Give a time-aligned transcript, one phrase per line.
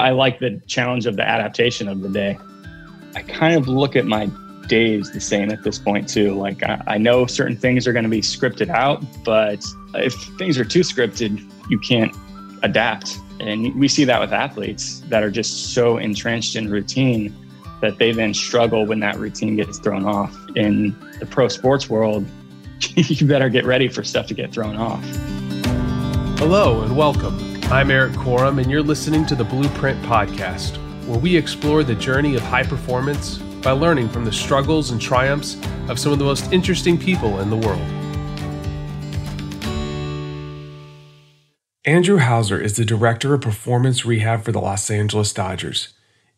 [0.00, 2.38] I like the challenge of the adaptation of the day.
[3.16, 4.30] I kind of look at my
[4.68, 6.34] days the same at this point too.
[6.34, 9.64] Like I, I know certain things are going to be scripted out, but
[9.94, 12.14] if things are too scripted, you can't
[12.62, 13.18] adapt.
[13.40, 17.34] And we see that with athletes that are just so entrenched in routine
[17.80, 20.36] that they then struggle when that routine gets thrown off.
[20.54, 22.24] In the pro sports world,
[22.94, 25.02] you better get ready for stuff to get thrown off.
[26.38, 27.57] Hello and welcome.
[27.70, 32.34] I'm Erik Korem, and you're listening to the Blueprint Podcast, where we explore the journey
[32.34, 36.50] of high performance by learning from the struggles and triumphs of some of the most
[36.50, 37.82] interesting people in the world.
[41.84, 45.92] Andrew Hauser is the Director of Performance Rehab for the Los Angeles Dodgers.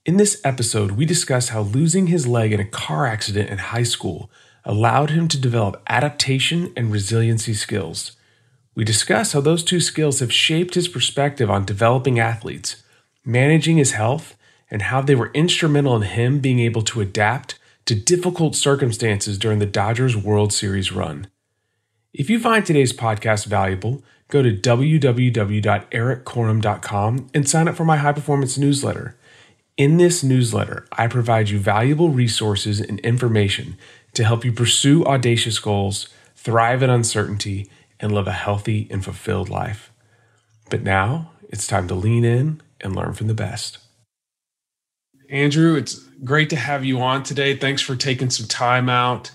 [0.04, 3.84] In this episode, we discuss how losing his leg in a car accident in high
[3.84, 4.32] school
[4.64, 8.16] allowed him to develop adaptation and resiliency skills.
[8.74, 12.82] We discuss how those two skills have shaped his perspective on developing athletes,
[13.24, 14.36] managing his health,
[14.70, 19.58] and how they were instrumental in him being able to adapt to difficult circumstances during
[19.58, 21.26] the Dodgers World Series run.
[22.12, 28.12] If you find today's podcast valuable, go to www.erikkorem.com and sign up for my high
[28.12, 29.16] performance newsletter.
[29.76, 33.76] In this newsletter, I provide you valuable resources and information
[34.14, 39.48] to help you pursue audacious goals, thrive in uncertainty, and live a healthy and fulfilled
[39.48, 39.92] life.
[40.70, 43.78] But now it's time to lean in and learn from the best.
[45.28, 47.56] Andrew, it's great to have you on today.
[47.56, 49.30] Thanks for taking some time out.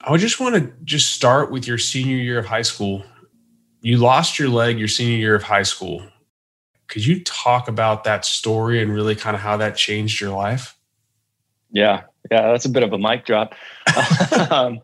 [0.00, 3.04] I just want to just start with your senior year of high school.
[3.80, 6.02] You lost your leg your senior year of high school.
[6.88, 10.76] Could you talk about that story and really kind of how that changed your life?
[11.70, 13.54] Yeah, yeah, that's a bit of a mic drop.
[14.50, 14.80] um,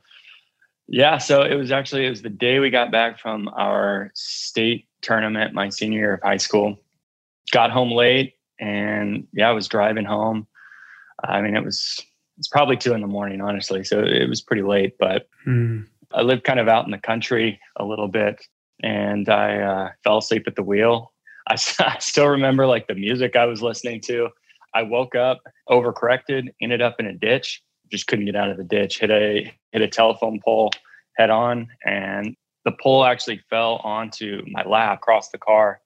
[0.90, 4.88] yeah, so it was actually it was the day we got back from our state
[5.02, 6.76] tournament my senior year of high school.
[7.52, 10.48] Got home late, and yeah, I was driving home.
[11.22, 12.04] I mean, it was
[12.38, 13.84] it's probably two in the morning, honestly.
[13.84, 15.86] So it was pretty late, but mm.
[16.12, 18.44] I lived kind of out in the country a little bit,
[18.82, 21.12] and I uh, fell asleep at the wheel.
[21.46, 24.28] I, I still remember like the music I was listening to.
[24.74, 27.62] I woke up, overcorrected, ended up in a ditch.
[27.90, 29.00] Just couldn't get out of the ditch.
[29.00, 30.70] Hit a hit a telephone pole
[31.16, 35.80] head on, and the pole actually fell onto my lap across the car.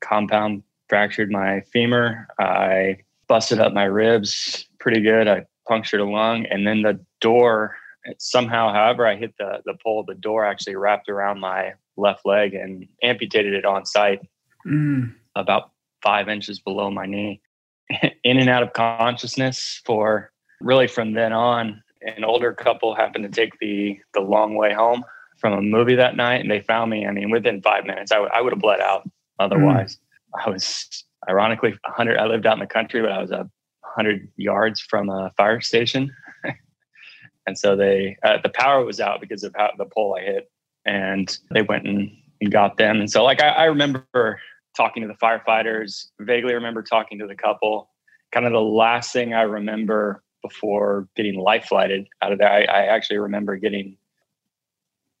[0.00, 2.26] Compound fractured my femur.
[2.38, 5.28] I busted up my ribs pretty good.
[5.28, 7.76] I punctured a lung, and then the door
[8.18, 10.04] somehow, however, I hit the the pole.
[10.06, 14.20] The door actually wrapped around my left leg and amputated it on site,
[14.66, 15.12] mm.
[15.34, 15.70] about
[16.02, 17.40] five inches below my knee.
[18.24, 21.82] In and out of consciousness for really from then on.
[22.02, 25.04] An older couple happened to take the the long way home
[25.40, 27.06] from a movie that night, and they found me.
[27.06, 29.96] I mean, within five minutes, I, w- I would have bled out otherwise.
[29.96, 30.46] Mm.
[30.46, 32.18] I was ironically 100.
[32.18, 33.48] I lived out in the country, but I was a
[33.80, 36.14] 100 yards from a fire station.
[37.46, 40.50] and so they, uh, the power was out because of how the pole I hit,
[40.84, 42.10] and they went and,
[42.40, 43.00] and got them.
[43.00, 44.40] And so, like, I, I remember
[44.76, 46.06] talking to the firefighters.
[46.20, 47.90] Vaguely remember talking to the couple.
[48.32, 52.62] Kind of the last thing I remember before getting life flighted out of there, I,
[52.62, 53.96] I actually remember getting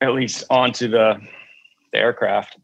[0.00, 1.20] at least onto the
[1.92, 2.56] the aircraft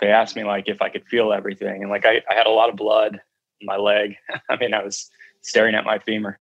[0.00, 2.50] they asked me like if I could feel everything, and like I, I had a
[2.50, 3.20] lot of blood
[3.60, 4.16] in my leg.
[4.50, 5.10] I mean, I was
[5.40, 6.38] staring at my femur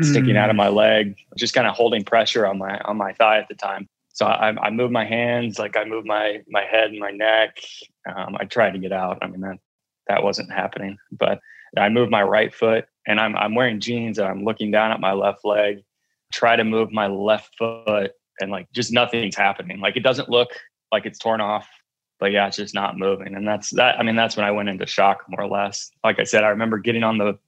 [0.00, 0.58] sticking out of mm.
[0.58, 3.88] my leg, just kind of holding pressure on my on my thigh at the time.
[4.12, 7.58] So I, I moved my hands, like I moved my my head and my neck.
[8.04, 9.18] Um, I tried to get out.
[9.22, 9.58] I mean that
[10.08, 11.40] that wasn't happening, but
[11.76, 15.00] I move my right foot, and I'm I'm wearing jeans, and I'm looking down at
[15.00, 15.82] my left leg.
[16.32, 19.80] Try to move my left foot, and like just nothing's happening.
[19.80, 20.50] Like it doesn't look
[20.92, 21.68] like it's torn off
[22.18, 23.34] but yeah, it's just not moving.
[23.34, 23.98] And that's that.
[23.98, 25.90] I mean, that's when I went into shock more or less.
[26.02, 27.38] Like I said, I remember getting on the,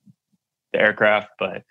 [0.72, 1.64] the aircraft, but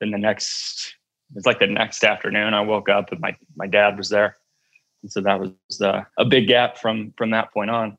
[0.00, 0.94] then the next,
[1.34, 4.36] it's like the next afternoon, I woke up and my my dad was there,
[5.02, 7.98] and so that was uh, a big gap from from that point on.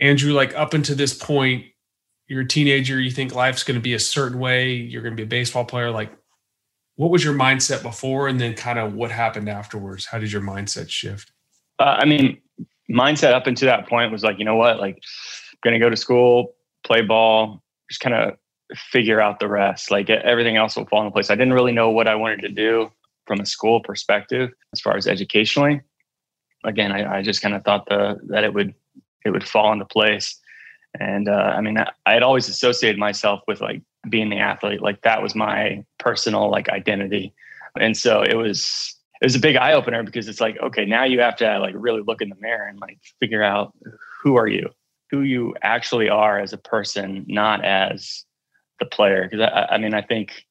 [0.00, 1.66] Andrew, like up until this point,
[2.28, 3.00] you're a teenager.
[3.00, 4.72] You think life's going to be a certain way.
[4.72, 5.90] You're going to be a baseball player.
[5.90, 6.12] Like,
[6.96, 10.06] what was your mindset before, and then kind of what happened afterwards?
[10.06, 11.32] How did your mindset shift?
[11.78, 12.38] Uh, I mean,
[12.90, 15.02] mindset up until that point was like, you know what, like
[15.62, 16.54] going to go to school,
[16.84, 18.36] play ball, just kind of
[18.74, 19.90] figure out the rest.
[19.90, 21.30] Like everything else will fall into place.
[21.30, 22.90] I didn't really know what I wanted to do
[23.26, 25.80] from a school perspective as far as educationally.
[26.64, 28.74] Again, I, I just kind of thought the that it would
[29.24, 30.38] it would fall into place.
[30.98, 34.82] And uh, I mean, I, had always associated myself with like being the athlete.
[34.82, 37.32] Like that was my personal like identity.
[37.78, 41.04] And so it was it was a big eye opener because it's like, okay, now
[41.04, 43.72] you have to like really look in the mirror and like figure out
[44.22, 44.70] who are you?
[45.12, 48.24] who you actually are as a person, not as
[48.80, 49.28] the player.
[49.30, 50.46] Because I, I mean, I think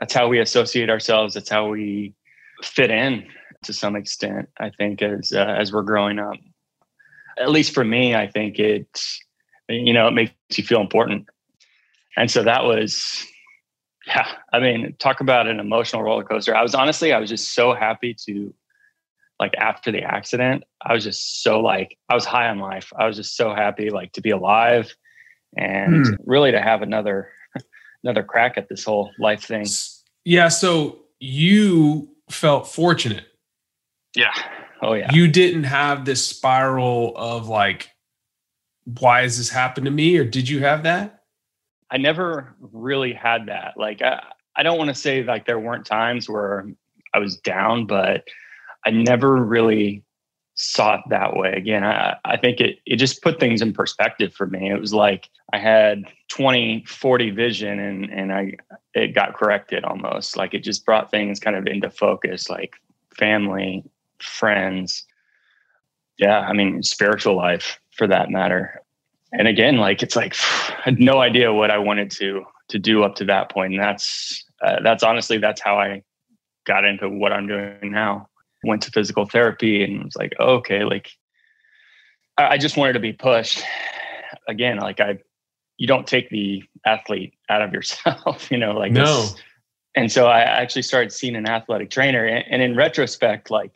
[0.00, 1.34] that's how we associate ourselves.
[1.34, 2.14] That's how we
[2.62, 3.26] fit in
[3.64, 4.48] to some extent.
[4.58, 6.36] I think as uh, as we're growing up,
[7.38, 8.88] at least for me, I think it
[9.68, 11.26] you know it makes you feel important.
[12.16, 13.26] And so that was,
[14.06, 14.26] yeah.
[14.52, 16.56] I mean, talk about an emotional roller coaster.
[16.56, 18.54] I was honestly, I was just so happy to
[19.38, 22.92] like after the accident, I was just so like I was high on life.
[22.98, 24.94] I was just so happy like to be alive
[25.56, 26.14] and hmm.
[26.24, 27.28] really to have another
[28.02, 29.66] another crack at this whole life thing.
[30.24, 33.24] Yeah, so you felt fortunate.
[34.14, 34.32] Yeah.
[34.82, 35.12] Oh yeah.
[35.12, 37.90] You didn't have this spiral of like
[38.86, 41.24] why has this happened to me or did you have that?
[41.90, 43.74] I never really had that.
[43.76, 44.22] Like I,
[44.56, 46.66] I don't want to say like there weren't times where
[47.12, 48.26] I was down, but
[48.84, 50.04] I never really
[50.54, 51.52] saw it that way.
[51.52, 54.70] Again, I, I think it, it just put things in perspective for me.
[54.70, 58.54] It was like I had 20, 40 vision and, and I,
[58.94, 62.76] it got corrected almost like it just brought things kind of into focus, like
[63.16, 63.84] family,
[64.18, 65.04] friends.
[66.18, 66.40] Yeah.
[66.40, 68.82] I mean, spiritual life for that matter.
[69.32, 70.34] And again, like, it's like,
[70.68, 73.74] I had no idea what I wanted to, to do up to that point.
[73.74, 76.02] And that's, uh, that's honestly, that's how I
[76.66, 78.28] got into what I'm doing now
[78.64, 81.10] went to physical therapy and was like, oh, okay, like
[82.36, 83.64] I just wanted to be pushed
[84.48, 84.78] again.
[84.78, 85.18] Like I,
[85.78, 89.22] you don't take the athlete out of yourself, you know, like no.
[89.22, 89.36] This.
[89.94, 93.72] And so I actually started seeing an athletic trainer and, in retrospect, like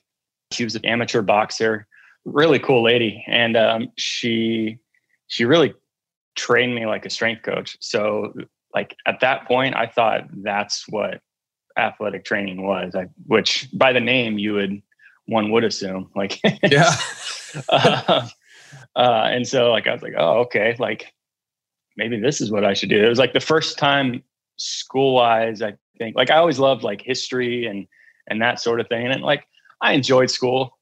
[0.50, 1.86] she was an amateur boxer,
[2.24, 3.24] really cool lady.
[3.26, 4.78] And um, she,
[5.26, 5.74] she really
[6.34, 7.76] trained me like a strength coach.
[7.80, 8.32] So
[8.74, 11.20] like at that point, I thought that's what
[11.76, 14.82] athletic training was, I, which by the name you would
[15.26, 16.92] one would assume like yeah.
[17.68, 18.26] uh,
[18.96, 21.12] uh, and so like I was like, oh okay, like
[21.96, 23.04] maybe this is what I should do.
[23.04, 24.22] It was like the first time
[24.56, 27.86] school wise, I think like I always loved like history and
[28.28, 29.44] and that sort of thing, and like
[29.80, 30.78] I enjoyed school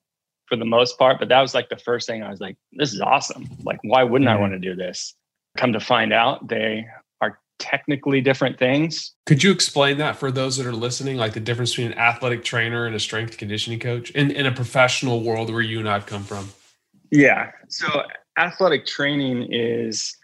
[0.48, 2.92] for the most part, but that was like the first thing I was like, this
[2.92, 3.48] is awesome.
[3.62, 4.38] Like why wouldn't mm-hmm.
[4.38, 5.14] I want to do this?
[5.56, 6.86] Come to find out, they
[7.20, 9.12] are technically different things.
[9.26, 12.44] Could you explain that for those that are listening, like the difference between an athletic
[12.44, 16.06] trainer and a strength conditioning coach in, in a professional world where you and I've
[16.06, 16.50] come from?
[17.10, 17.50] Yeah.
[17.68, 18.04] So
[18.38, 20.16] athletic training is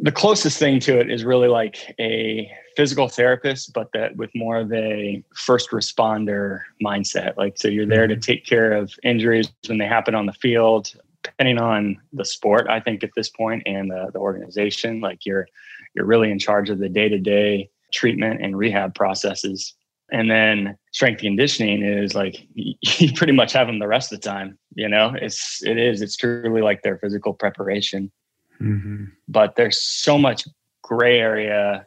[0.00, 4.56] the closest thing to it is really like a physical therapist, but that with more
[4.56, 7.36] of a first responder mindset.
[7.36, 8.20] Like, so you're there to mm-hmm.
[8.20, 12.80] take care of injuries when they happen on the field, depending on the sport, I
[12.80, 15.46] think at this point and the, the organization, like you're
[15.94, 19.74] you're really in charge of the day-to-day treatment and rehab processes.
[20.10, 24.28] And then strength conditioning is like you pretty much have them the rest of the
[24.28, 24.58] time.
[24.74, 28.10] You know, it's it is it's truly like their physical preparation.
[28.60, 29.04] Mm-hmm.
[29.28, 30.46] But there's so much
[30.82, 31.86] gray area.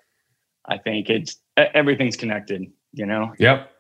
[0.67, 2.65] I think it's everything's connected.
[2.93, 3.33] You know.
[3.39, 3.71] Yep.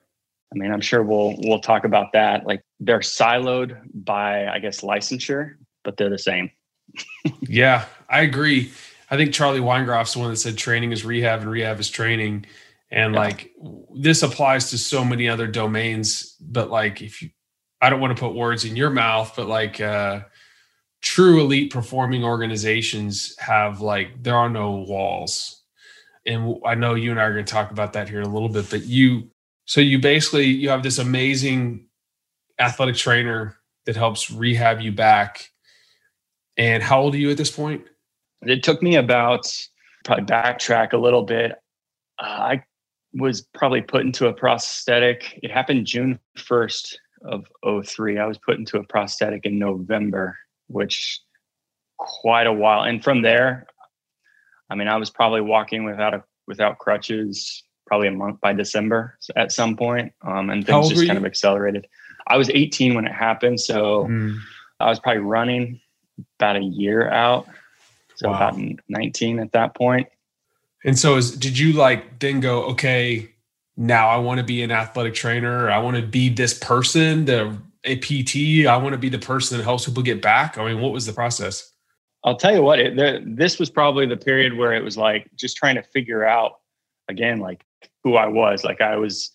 [0.53, 2.45] I mean, I'm sure we'll we'll talk about that.
[2.45, 6.51] Like they're siloed by, I guess, licensure, but they're the same.
[7.41, 8.71] yeah, I agree.
[9.09, 12.45] I think Charlie Weingroff's the one that said training is rehab and rehab is training.
[12.91, 13.19] And yeah.
[13.19, 13.51] like
[13.95, 17.29] this applies to so many other domains, but like if you
[17.81, 20.21] I don't want to put words in your mouth, but like uh
[21.05, 25.61] true elite performing organizations have like there are no walls.
[26.25, 28.33] And I know you and I are going to talk about that here in a
[28.33, 29.29] little bit, but you
[29.65, 31.85] so you basically you have this amazing
[32.59, 35.51] athletic trainer that helps rehab you back.
[36.57, 37.85] And how old are you at this point?
[38.41, 39.47] It took me about
[40.05, 41.51] probably backtrack a little bit.
[42.17, 42.63] Uh, I
[43.13, 45.39] was probably put into a prosthetic.
[45.43, 47.45] It happened June 1st of
[47.85, 48.17] 03.
[48.17, 51.19] I was put into a prosthetic in November, which
[51.97, 52.83] quite a while.
[52.83, 53.67] And from there,
[54.69, 59.17] I mean, I was probably walking without a without crutches probably a month by December
[59.35, 61.87] at some point, um, and things just kind of accelerated.
[62.27, 64.37] I was 18 when it happened, so mm.
[64.79, 65.79] I was probably running
[66.39, 67.47] about a year out
[68.15, 68.49] so wow.
[68.49, 70.07] about 19 at that point.
[70.83, 73.31] And so is did you like then go, okay,
[73.77, 75.69] now I want to be an athletic trainer.
[75.69, 78.67] I want to be this person, the a PT.
[78.67, 80.57] I want to be the person that helps people get back.
[80.57, 81.71] I mean, what was the process?
[82.23, 85.29] I'll tell you what, it, the, this was probably the period where it was like
[85.35, 86.53] just trying to figure out
[87.07, 87.63] again, like
[88.03, 88.63] who I was.
[88.63, 89.31] Like I was,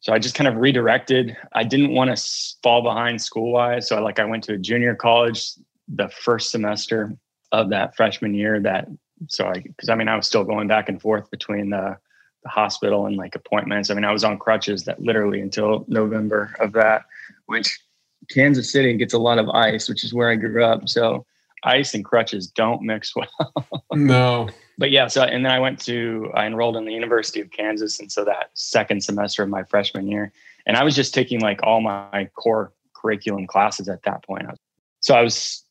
[0.00, 1.36] so I just kind of redirected.
[1.52, 2.30] I didn't want to
[2.62, 3.86] fall behind school wise.
[3.86, 5.52] So I, like I went to a junior college
[5.88, 7.16] the first semester
[7.52, 8.88] of that freshman year that
[9.28, 11.96] so I because I mean I was still going back and forth between the
[12.42, 13.90] the hospital and like appointments.
[13.90, 17.06] I mean I was on crutches that literally until November of that,
[17.48, 17.78] which
[18.30, 20.88] Kansas City gets a lot of ice, which is where I grew up.
[20.88, 21.26] So
[21.64, 23.82] ice and crutches don't mix well.
[23.92, 24.48] no.
[24.76, 27.98] But yeah, so and then I went to I enrolled in the University of Kansas,
[27.98, 30.32] and so that second semester of my freshman year,
[30.66, 34.46] and I was just taking like all my core curriculum classes at that point.
[35.00, 35.64] So I was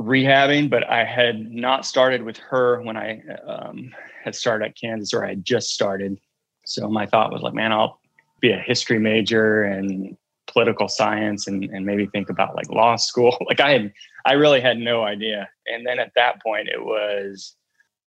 [0.00, 3.94] rehabbing, but I had not started with her when I um,
[4.24, 6.18] had started at Kansas, or I had just started.
[6.64, 8.00] So my thought was like, man, I'll
[8.40, 10.16] be a history major and
[10.48, 13.36] political science and, and maybe think about like law school.
[13.46, 13.92] like I had,
[14.26, 15.48] I really had no idea.
[15.66, 17.54] And then at that point, it was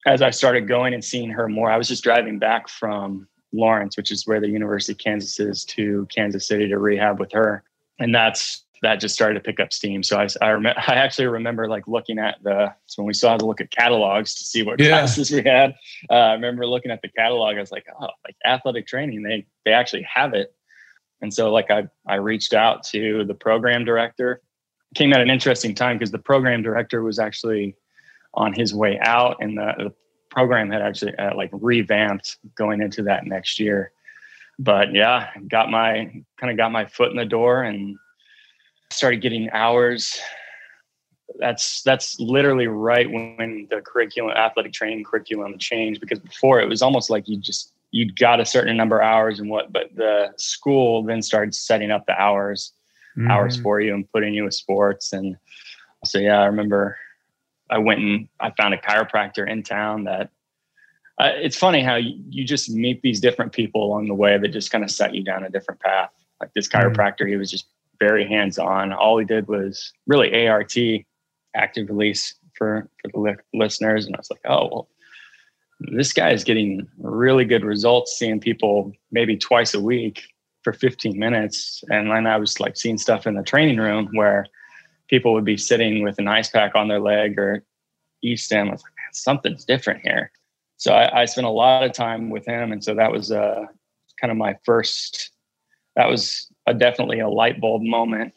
[0.06, 3.96] as I started going and seeing her more, I was just driving back from Lawrence,
[3.96, 7.64] which is where the University of Kansas is, to Kansas City to rehab with her.
[7.98, 10.02] And that's that just started to pick up steam.
[10.02, 13.30] So I, I, rem- I actually remember like looking at the, so when we still
[13.30, 14.88] had to look at catalogs to see what yeah.
[14.90, 15.74] classes we had,
[16.10, 17.56] uh, I remember looking at the catalog.
[17.56, 20.54] I was like, oh, like athletic training, they, they actually have it.
[21.20, 24.40] And so like I, I reached out to the program director,
[24.94, 27.76] came at an interesting time because the program director was actually
[28.34, 29.94] on his way out and the, the
[30.30, 33.92] program had actually uh, like revamped going into that next year.
[34.58, 37.96] But yeah, got my kind of got my foot in the door and
[38.90, 40.20] started getting hours
[41.38, 46.82] that's that's literally right when the curriculum athletic training curriculum changed because before it was
[46.82, 50.32] almost like you just you got a certain number of hours and what but the
[50.36, 52.72] school then started setting up the hours
[53.16, 53.30] mm-hmm.
[53.30, 55.36] hours for you and putting you with sports and
[56.04, 56.96] so yeah i remember
[57.70, 60.30] i went and i found a chiropractor in town that
[61.20, 64.50] uh, it's funny how you, you, just meet these different people along the way that
[64.50, 66.86] just kind of set you down a different path like this mm-hmm.
[66.86, 67.30] chiropractor mm-hmm.
[67.30, 67.66] he was just
[67.98, 68.92] very hands on.
[68.92, 70.74] All he did was really ART,
[71.54, 74.06] active release for, for the li- listeners.
[74.06, 74.88] And I was like, oh, well,
[75.80, 80.22] this guy is getting really good results seeing people maybe twice a week
[80.64, 81.82] for 15 minutes.
[81.88, 84.46] And then I was like seeing stuff in the training room where
[85.08, 87.64] people would be sitting with an ice pack on their leg or
[88.22, 88.68] e-stim.
[88.68, 90.32] I was like, man, something's different here.
[90.76, 92.72] So I, I spent a lot of time with him.
[92.72, 93.64] And so that was uh,
[94.20, 95.30] kind of my first,
[95.96, 98.34] that was a definitely a light bulb moment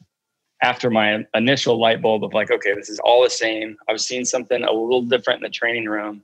[0.64, 3.78] after my initial light bulb of like, okay, this is all the same.
[3.90, 6.24] I was seeing something a little different in the training room.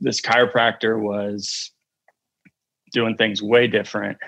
[0.00, 1.70] This chiropractor was
[2.92, 4.18] doing things way different.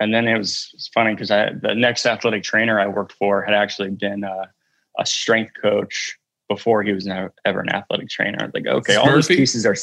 [0.00, 3.12] And then it was, it was funny because I the next athletic trainer I worked
[3.12, 4.50] for had actually been a,
[4.98, 6.16] a strength coach
[6.48, 8.38] before he was never, ever an athletic trainer.
[8.40, 9.76] I was like, okay, all these pieces are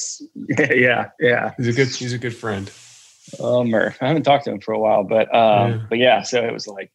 [0.74, 1.54] yeah, yeah.
[1.58, 2.72] He's a good he's a good friend.
[3.40, 3.98] Oh, Murph.
[4.02, 5.86] I haven't talked to him for a while, but um, yeah.
[5.90, 6.22] but yeah.
[6.22, 6.92] So it was like,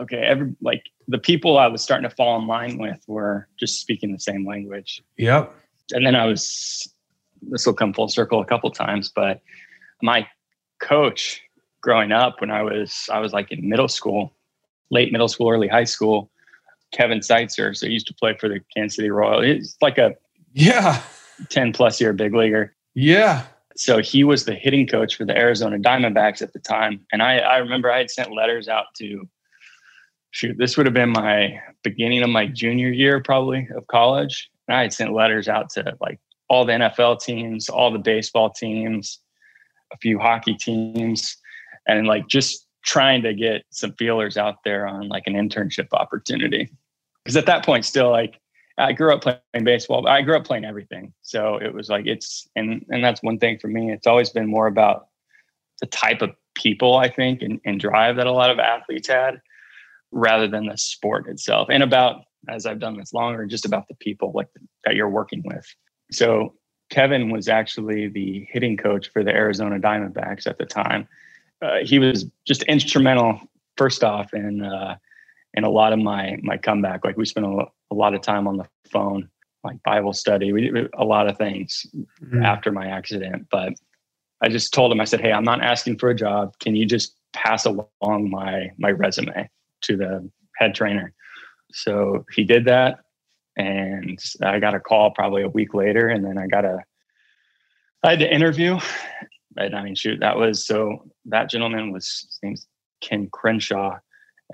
[0.00, 3.80] okay, every like the people I was starting to fall in line with were just
[3.80, 5.02] speaking the same language.
[5.16, 5.54] Yep.
[5.92, 6.92] And then I was.
[7.50, 9.40] This will come full circle a couple times, but
[10.02, 10.26] my
[10.80, 11.42] coach
[11.80, 14.34] growing up when I was I was like in middle school,
[14.90, 16.30] late middle school, early high school.
[16.92, 19.44] Kevin Seitzer, so he used to play for the Kansas City Royals.
[19.44, 20.14] He's like a
[20.52, 21.02] yeah,
[21.50, 22.74] ten plus year big leaguer.
[22.94, 23.44] Yeah,
[23.76, 27.04] so he was the hitting coach for the Arizona Diamondbacks at the time.
[27.12, 29.28] And I, I remember I had sent letters out to
[30.30, 34.50] shoot, this would have been my beginning of my junior year probably of college.
[34.66, 38.50] And I had sent letters out to like all the NFL teams, all the baseball
[38.50, 39.20] teams,
[39.92, 41.36] a few hockey teams,
[41.86, 46.70] and like just trying to get some feelers out there on like an internship opportunity.
[47.24, 48.40] Because at that point, still like
[48.78, 50.06] I grew up playing baseball.
[50.06, 51.12] I grew up playing everything.
[51.22, 53.92] So it was like it's and and that's one thing for me.
[53.92, 55.08] It's always been more about
[55.80, 59.40] the type of people I think and, and drive that a lot of athletes had
[60.10, 61.68] rather than the sport itself.
[61.70, 64.48] And about as I've done this longer, just about the people like
[64.84, 65.66] that you're working with.
[66.10, 66.54] So
[66.90, 71.08] Kevin was actually the hitting coach for the Arizona Diamondbacks at the time.
[71.62, 73.40] Uh, he was just instrumental,
[73.76, 74.96] first off, in uh,
[75.54, 77.04] in a lot of my my comeback.
[77.04, 79.28] Like we spent a, a lot of time on the phone,
[79.64, 80.52] like Bible study.
[80.52, 82.44] We did a lot of things mm-hmm.
[82.44, 83.72] after my accident, but
[84.42, 86.58] I just told him, I said, Hey, I'm not asking for a job.
[86.60, 89.48] Can you just pass along my my resume
[89.82, 91.12] to the head trainer?
[91.72, 93.00] So he did that.
[93.56, 96.80] And I got a call probably a week later, and then I got a
[98.02, 98.78] I had to interview.
[99.56, 102.66] And I mean, shoot, that was so that gentleman was his name's
[103.00, 103.98] Ken Crenshaw.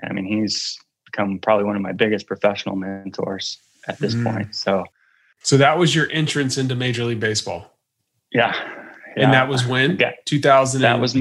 [0.03, 4.23] I mean, he's become probably one of my biggest professional mentors at this mm.
[4.23, 4.55] point.
[4.55, 4.85] So,
[5.43, 7.77] so that was your entrance into Major League Baseball.
[8.31, 8.53] Yeah,
[9.15, 9.23] yeah.
[9.23, 10.81] and that was when two thousand.
[10.81, 11.15] That was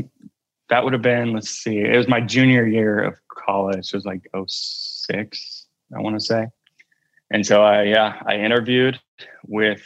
[0.68, 1.32] that would have been.
[1.32, 3.92] Let's see, it was my junior year of college.
[3.92, 6.46] It was like 06, I want to say.
[7.32, 9.00] And so I yeah I interviewed
[9.46, 9.82] with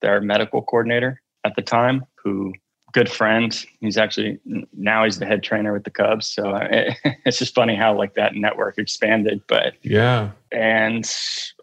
[0.00, 2.52] their medical coordinator at the time, who
[2.94, 3.66] good friend.
[3.80, 4.38] He's actually
[4.72, 6.28] now he's the head trainer with the Cubs.
[6.28, 6.96] So it,
[7.26, 9.42] it's just funny how like that network expanded.
[9.48, 11.04] But yeah, and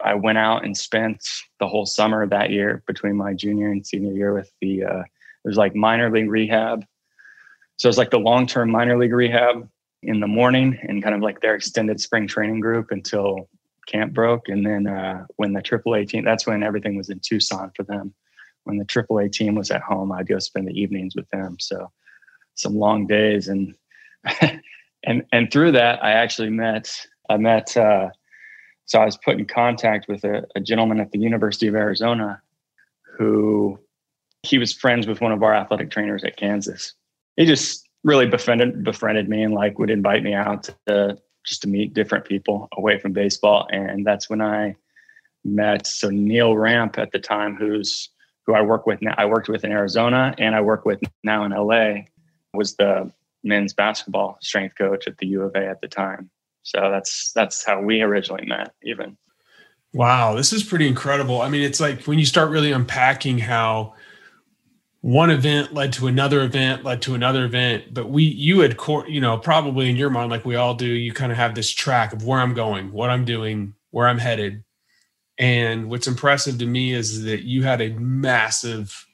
[0.03, 1.25] I went out and spent
[1.59, 5.47] the whole summer that year between my junior and senior year with the uh, it
[5.47, 6.85] was like minor league rehab.
[7.77, 9.67] So it's like the long term minor league rehab
[10.03, 13.47] in the morning and kind of like their extended spring training group until
[13.91, 14.47] camp broke.
[14.47, 18.13] And then uh, when the AAA team, that's when everything was in Tucson for them
[18.63, 21.57] when the AAA team was at home, I'd go spend the evenings with them.
[21.59, 21.91] So
[22.55, 23.75] some long days and
[25.03, 26.93] and and through that, I actually met
[27.29, 27.75] I met.
[27.75, 28.09] Uh,
[28.85, 32.41] so I was put in contact with a, a gentleman at the University of Arizona
[33.17, 33.79] who
[34.43, 36.93] he was friends with one of our athletic trainers at Kansas.
[37.37, 41.67] He just really befriended befriended me and like would invite me out to just to
[41.67, 43.67] meet different people away from baseball.
[43.71, 44.75] And that's when I
[45.43, 48.09] met so Neil Rampe at the time, who's
[48.45, 51.43] who I work with now, I worked with in Arizona and I work with now
[51.43, 52.03] in LA,
[52.53, 53.11] was the
[53.43, 56.29] men's basketball strength coach at the U of A at the time.
[56.63, 59.17] So that's that's how we originally met, even.
[59.93, 61.41] Wow, this is pretty incredible.
[61.41, 63.93] I mean, it's like when you start really unpacking how
[65.01, 68.77] one event led to another event, led to another event, but we you had
[69.07, 71.71] you know, probably in your mind like we all do, you kind of have this
[71.71, 74.63] track of where I'm going, what I'm doing, where I'm headed.
[75.39, 79.07] And what's impressive to me is that you had a massive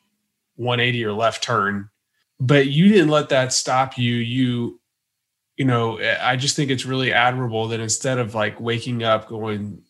[0.58, 1.90] 180 or left turn,
[2.38, 4.16] but you didn't let that stop you.
[4.16, 4.82] You,
[5.56, 9.84] you know, I just think it's really admirable that instead of like waking up going,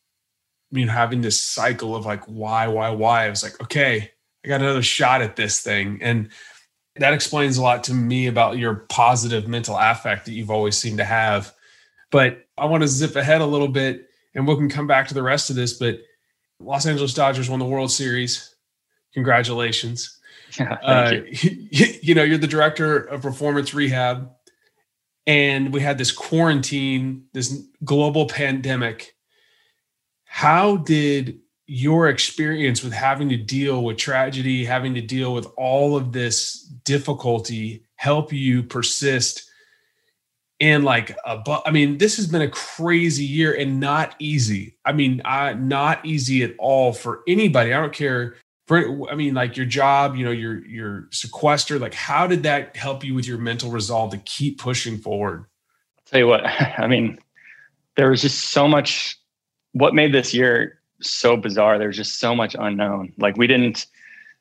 [0.70, 4.12] you know, having this cycle of like, why, why, why, I was like, okay,
[4.48, 6.00] I got another shot at this thing.
[6.02, 6.30] And
[6.96, 11.00] that explains a lot to me about your positive mental affect that you've always seemed
[11.00, 11.54] to have.
[12.12, 15.14] But I want to zip ahead a little bit and we can come back to
[15.14, 15.74] the rest of this.
[15.74, 16.00] But
[16.62, 18.56] Los Angeles Dodgers won the World Series.
[19.14, 20.14] Congratulations.
[20.58, 21.68] Yeah, uh, you.
[22.02, 24.32] you know, you're the director of performance rehab,
[25.28, 29.14] and we had this quarantine, this global pandemic.
[30.24, 35.96] How did your experience with having to deal with tragedy, having to deal with all
[35.96, 39.48] of this difficulty help you persist
[40.60, 44.76] and like a bu- I mean, this has been a crazy year and not easy.
[44.86, 47.74] I mean, I, not easy at all for anybody.
[47.74, 51.78] I don't care for I mean, like your job, you know, your your sequester.
[51.78, 55.46] Like, how did that help you with your mental resolve to keep pushing forward?
[55.98, 56.46] I'll tell you what,
[56.80, 57.20] I mean,
[57.96, 59.18] there was just so much.
[59.74, 61.78] What made this year so bizarre?
[61.78, 63.14] There's just so much unknown.
[63.18, 63.86] Like we didn't.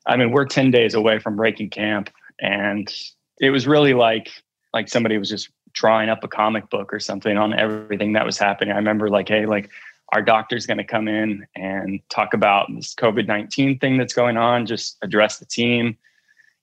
[0.05, 2.91] I mean, we're ten days away from breaking camp, and
[3.39, 4.29] it was really like
[4.73, 8.37] like somebody was just drawing up a comic book or something on everything that was
[8.37, 8.73] happening.
[8.73, 9.69] I remember like, hey, like
[10.13, 14.37] our doctor's going to come in and talk about this COVID 19 thing that's going
[14.37, 15.97] on, just address the team.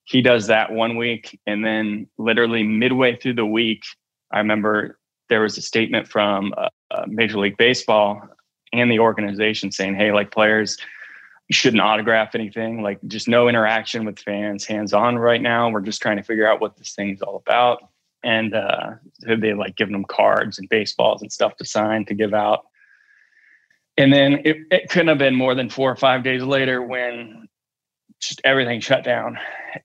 [0.05, 1.39] He does that one week.
[1.47, 3.83] And then, literally midway through the week,
[4.33, 8.29] I remember there was a statement from uh, uh, Major League Baseball
[8.75, 10.79] and the organization saying, hey, like players,
[11.51, 15.69] shouldn't autograph anything, like just no interaction with fans, hands on right now.
[15.69, 17.91] We're just trying to figure out what this thing's all about
[18.23, 22.33] and uh, they like giving them cards and baseballs and stuff to sign to give
[22.33, 22.65] out.
[23.97, 27.47] And then it, it couldn't have been more than four or five days later when
[28.21, 29.39] just everything shut down.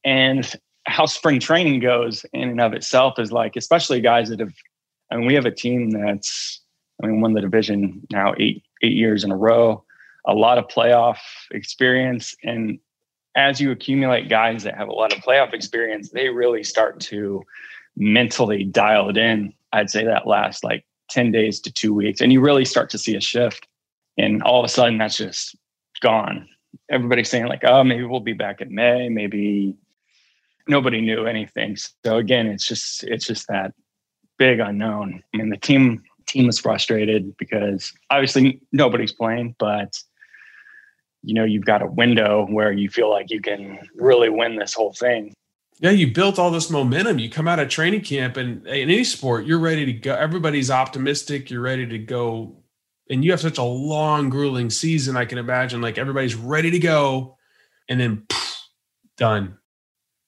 [0.06, 0.52] And
[0.86, 4.54] how spring training goes in and of itself is like, especially guys that have,
[5.12, 6.62] I mean, we have a team that's,
[7.02, 9.84] I mean, won the division now eight eight years in a row,
[10.26, 11.18] a lot of playoff
[11.52, 12.80] experience, and
[13.36, 17.44] as you accumulate guys that have a lot of playoff experience, they really start to
[17.96, 22.22] mentally dialed in, I'd say that lasts like 10 days to two weeks.
[22.22, 23.68] And you really start to see a shift.
[24.18, 25.56] And all of a sudden, that's just
[26.02, 26.48] gone.
[26.90, 29.10] Everybody's saying, like, oh, maybe we'll be back in May.
[29.10, 29.76] Maybe
[30.68, 31.78] nobody knew anything.
[32.06, 33.74] So again, it's just it's just that
[34.38, 35.24] big unknown.
[35.34, 40.02] I mean, the team team was frustrated because obviously nobody's playing, but
[41.22, 44.74] you know, you've got a window where you feel like you can really win this
[44.74, 45.34] whole thing.
[45.82, 47.20] Yeah, you built all this momentum.
[47.20, 50.14] You come out of training camp, and in any sport, you're ready to go.
[50.14, 51.50] Everybody's optimistic.
[51.50, 52.58] You're ready to go,
[53.10, 55.16] and you have such a long, grueling season.
[55.16, 57.38] I can imagine, like everybody's ready to go,
[57.88, 58.58] and then poof,
[59.18, 59.58] done.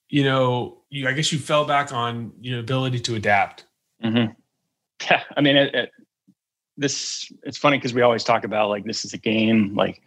[0.08, 1.08] You know, you.
[1.08, 3.66] I guess you fell back on your ability to adapt.
[4.04, 4.32] Mm-hmm.
[5.10, 5.92] Yeah, I mean, it, it,
[6.78, 7.32] this.
[7.44, 10.02] It's funny because we always talk about like this is a game, like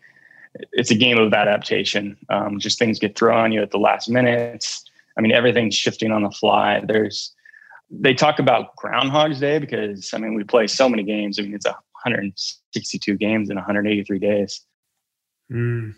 [0.73, 2.17] it's a game of adaptation.
[2.29, 4.85] Um, just things get thrown on you at the last minutes
[5.17, 6.83] I mean, everything's shifting on the fly.
[6.87, 7.33] There's,
[7.91, 11.39] they talk about Groundhog's Day because, I mean, we play so many games.
[11.39, 14.61] I mean, it's 162 games in 183 days.
[15.53, 15.95] Mm.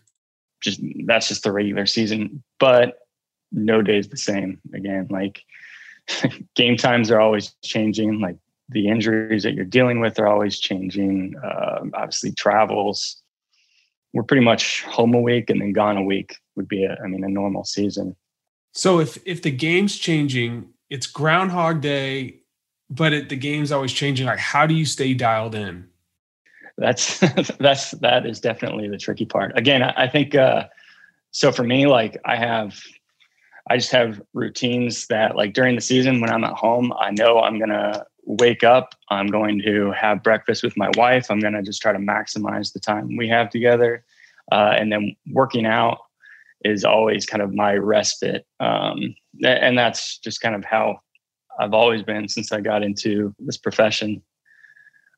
[0.61, 2.43] Just that's just the regular season.
[2.59, 2.99] But
[3.53, 5.07] no day's the same again.
[5.11, 5.43] Like
[6.57, 8.21] game times are always changing.
[8.21, 8.37] Like
[8.69, 11.35] the injuries that you're dealing with are always changing.
[11.43, 13.23] Uh, obviously, travels.
[14.13, 17.07] We're pretty much home a week and then gone a week would be, a, I
[17.07, 18.17] mean, a normal season.
[18.73, 22.41] So if if the game's changing, it's Groundhog Day,
[22.91, 24.27] but it, the game's always changing.
[24.27, 25.89] Like, how do you stay dialed in?
[26.77, 27.21] That's
[27.59, 29.57] that's that is definitely the tricky part.
[29.57, 30.67] Again, I, I think uh,
[31.31, 31.53] so.
[31.53, 32.79] For me, like I have
[33.69, 37.41] I just have routines that like during the season when I'm at home, I know
[37.41, 41.31] I'm gonna wake up, I'm going to have breakfast with my wife.
[41.31, 44.05] I'm gonna just try to maximize the time we have together.
[44.53, 45.99] Uh, and then working out
[46.65, 48.47] is always kind of my respite.
[48.61, 51.01] Um, and that's just kind of how
[51.59, 54.23] I've always been since I got into this profession.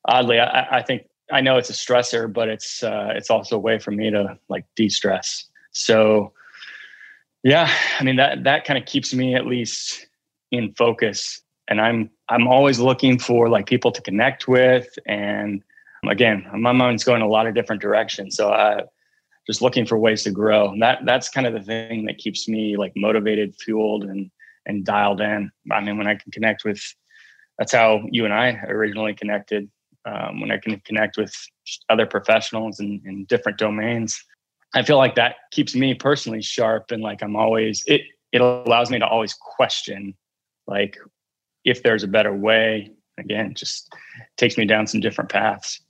[0.05, 3.59] Oddly, I, I think I know it's a stressor, but it's uh, it's also a
[3.59, 5.45] way for me to like de-stress.
[5.71, 6.33] So
[7.43, 10.07] yeah, I mean that that kind of keeps me at least
[10.51, 15.63] in focus and I'm I'm always looking for like people to connect with and
[16.07, 18.35] again, my mind's going a lot of different directions.
[18.35, 18.83] So I
[19.47, 20.73] just looking for ways to grow.
[20.79, 24.29] that that's kind of the thing that keeps me like motivated, fueled and
[24.65, 25.51] and dialed in.
[25.71, 26.81] I mean, when I can connect with
[27.57, 29.69] that's how you and I originally connected.
[30.05, 31.35] Um, when I can connect with
[31.89, 34.23] other professionals in, in different domains,
[34.73, 38.91] I feel like that keeps me personally sharp and like I'm always it it allows
[38.91, 40.13] me to always question
[40.67, 40.97] like
[41.65, 42.91] if there's a better way.
[43.17, 43.93] Again, just
[44.37, 45.81] takes me down some different paths.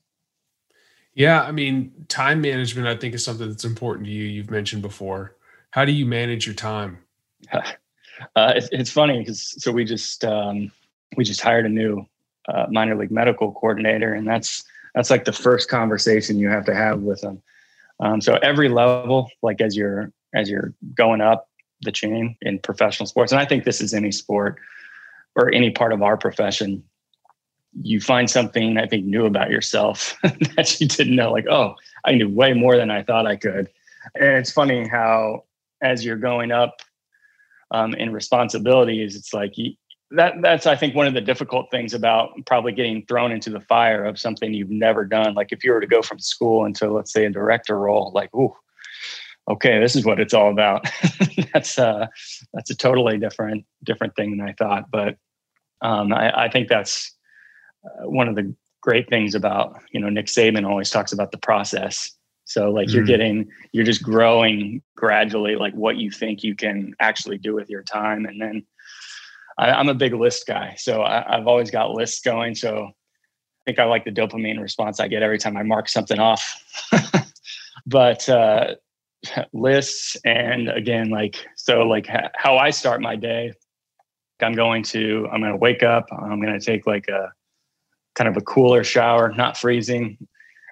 [1.14, 4.24] Yeah, I mean, time management I think is something that's important to you.
[4.24, 5.36] You've mentioned before.
[5.72, 7.00] How do you manage your time?
[8.36, 10.70] Uh, it's, it's funny because so we just um,
[11.16, 12.06] we just hired a new
[12.50, 14.62] uh, minor league medical coordinator, and that's
[14.94, 17.42] that's like the first conversation you have to have with them
[18.00, 21.50] um, so every level, like as you're as you're going up
[21.82, 24.60] the chain in professional sports, and I think this is any sport
[25.40, 26.84] or any part of our profession,
[27.82, 31.32] you find something I think new about yourself that you didn't know.
[31.32, 31.76] Like, oh,
[32.06, 33.70] I knew way more than I thought I could.
[34.16, 35.44] And it's funny how
[35.82, 36.82] as you're going up
[37.72, 39.74] um, in responsibilities, it's like you,
[40.12, 43.60] that that's I think one of the difficult things about probably getting thrown into the
[43.62, 45.36] fire of something you've never done.
[45.36, 48.34] Like if you were to go from school into let's say a director role, like
[48.34, 48.56] ooh,
[49.50, 50.90] okay, this is what it's all about.
[51.54, 52.08] that's uh
[52.54, 54.90] that's a totally different different thing than I thought.
[54.92, 55.18] But
[55.82, 57.16] um, I, I think that's
[57.86, 61.38] uh, one of the great things about you know Nick Saban always talks about the
[61.38, 62.12] process.
[62.46, 66.96] So like mm you're getting you're just growing gradually like what you think you can
[67.00, 68.66] actually do with your time and then
[69.60, 72.56] I, am a big list guy, so I, have always got lists going.
[72.56, 76.18] So I think I like the dopamine response I get every time I mark something
[76.18, 76.64] off.
[77.86, 78.76] but uh,
[79.52, 83.52] lists, and again, like so, like ha- how I start my day.
[84.42, 86.08] I'm going to I'm going to wake up.
[86.12, 87.32] I'm going to take like a
[88.16, 90.18] kind of a cooler shower, not freezing,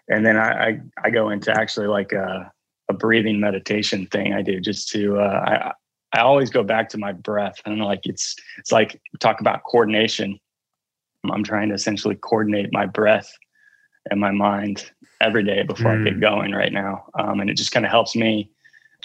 [0.08, 2.52] and then I I, I go into actually like a,
[2.90, 6.98] a breathing meditation thing I do just to uh, I I always go back to
[6.98, 10.40] my breath and like it's it's like talk about coordination.
[11.30, 13.30] I'm trying to essentially coordinate my breath
[14.10, 14.90] and my mind
[15.22, 16.02] every day before mm.
[16.02, 16.20] I get hmm.
[16.20, 17.06] going right now.
[17.20, 18.50] Um, and it just kind of helps me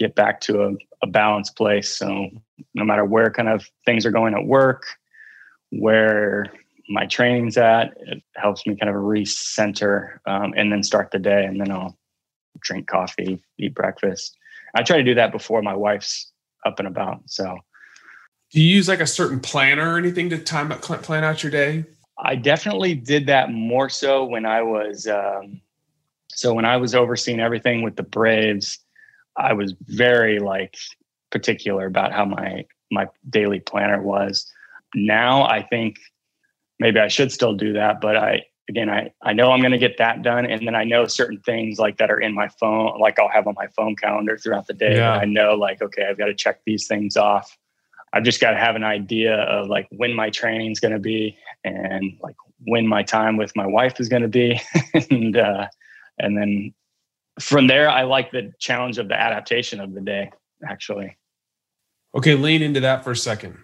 [0.02, 1.96] get back to a, a balanced place.
[1.96, 2.30] So
[2.74, 4.84] no matter where kind of things are going at work,
[5.70, 6.52] where
[6.88, 11.44] my training's at, it helps me kind of recenter um, and then start the day.
[11.44, 11.96] And then I'll
[12.60, 14.36] drink coffee, eat breakfast.
[14.74, 16.32] I try to do that before my wife's
[16.66, 17.22] up and about.
[17.26, 17.58] So,
[18.52, 21.52] do you use like a certain planner or anything to time out, plan out your
[21.52, 21.84] day?
[22.18, 25.60] I definitely did that more so when I was um,
[26.34, 28.78] so when I was overseeing everything with the Braves.
[29.36, 30.76] I was very like
[31.30, 34.50] particular about how my my daily planner was.
[34.94, 35.96] Now I think
[36.78, 39.78] maybe I should still do that, but I again I I know I'm going to
[39.78, 42.98] get that done, and then I know certain things like that are in my phone,
[43.00, 44.96] like I'll have on my phone calendar throughout the day.
[44.96, 45.12] Yeah.
[45.12, 47.56] I know like okay, I've got to check these things off.
[48.12, 51.36] I've just got to have an idea of like when my training's going to be
[51.64, 54.60] and like when my time with my wife is going to be,
[55.10, 55.66] and uh,
[56.18, 56.74] and then
[57.40, 60.30] from there, I like the challenge of the adaptation of the day.
[60.68, 61.16] Actually.
[62.14, 63.56] Okay, lean into that for a second.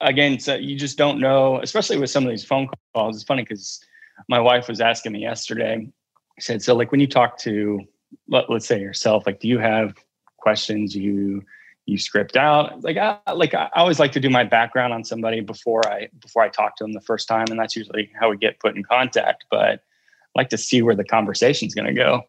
[0.00, 3.16] Again, so you just don't know, especially with some of these phone calls.
[3.16, 3.80] It's funny because
[4.28, 5.86] my wife was asking me yesterday.
[5.86, 7.80] I said, "So, like, when you talk to,
[8.28, 9.94] let, us say yourself, like, do you have
[10.38, 11.42] questions you
[11.86, 12.82] you script out?
[12.82, 16.42] Like, I, like I always like to do my background on somebody before I before
[16.42, 18.82] I talk to them the first time, and that's usually how we get put in
[18.82, 19.46] contact.
[19.50, 19.78] But I
[20.34, 22.22] like to see where the conversation's going to go.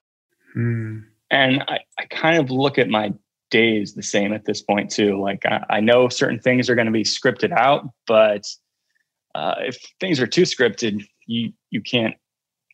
[0.56, 1.06] Mm.
[1.30, 3.14] And I, I kind of look at my
[3.50, 5.22] days the same at this point too.
[5.22, 8.46] Like I, I know certain things are going to be scripted out, but
[9.36, 12.16] uh, if things are too scripted, you you can't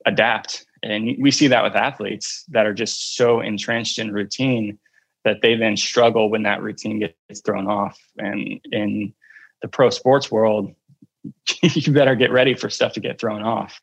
[0.06, 0.66] adapt.
[0.84, 4.80] And we see that with athletes that are just so entrenched in routine
[5.26, 8.00] that they then struggle when that routine gets thrown off.
[8.18, 9.14] And in
[9.62, 10.74] the pro sports world,
[11.62, 13.82] you better get ready for stuff to get thrown off.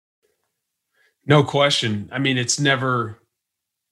[1.26, 2.08] No question.
[2.12, 3.18] I mean, it's never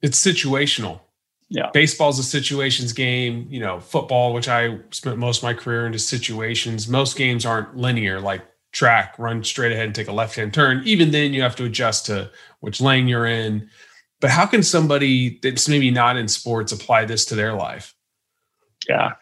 [0.03, 1.01] it's situational.
[1.49, 1.71] Yeah.
[1.73, 5.99] Baseball's a situations game, you know, football, which I spent most of my career into
[5.99, 6.89] situations.
[6.89, 10.83] Most games aren't linear like track, run straight ahead and take a left-hand turn.
[10.85, 13.69] Even then you have to adjust to which lane you're in.
[14.21, 17.95] But how can somebody that's maybe not in sports apply this to their life?
[18.89, 19.13] Yeah.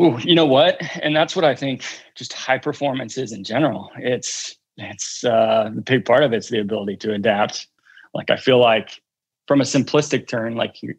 [0.00, 0.80] Ooh, you know what?
[1.02, 3.90] And that's what I think just high performance is in general.
[3.98, 7.66] It's it's uh the big part of it's the ability to adapt.
[8.14, 9.02] Like I feel like
[9.46, 10.96] from a simplistic turn, like you're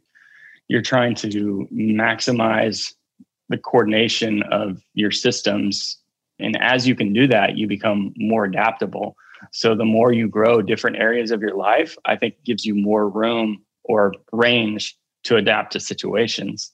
[0.68, 2.94] you're trying to maximize
[3.50, 5.98] the coordination of your systems.
[6.40, 9.16] And as you can do that, you become more adaptable.
[9.52, 13.08] So the more you grow different areas of your life, I think gives you more
[13.08, 16.72] room or range to adapt to situations.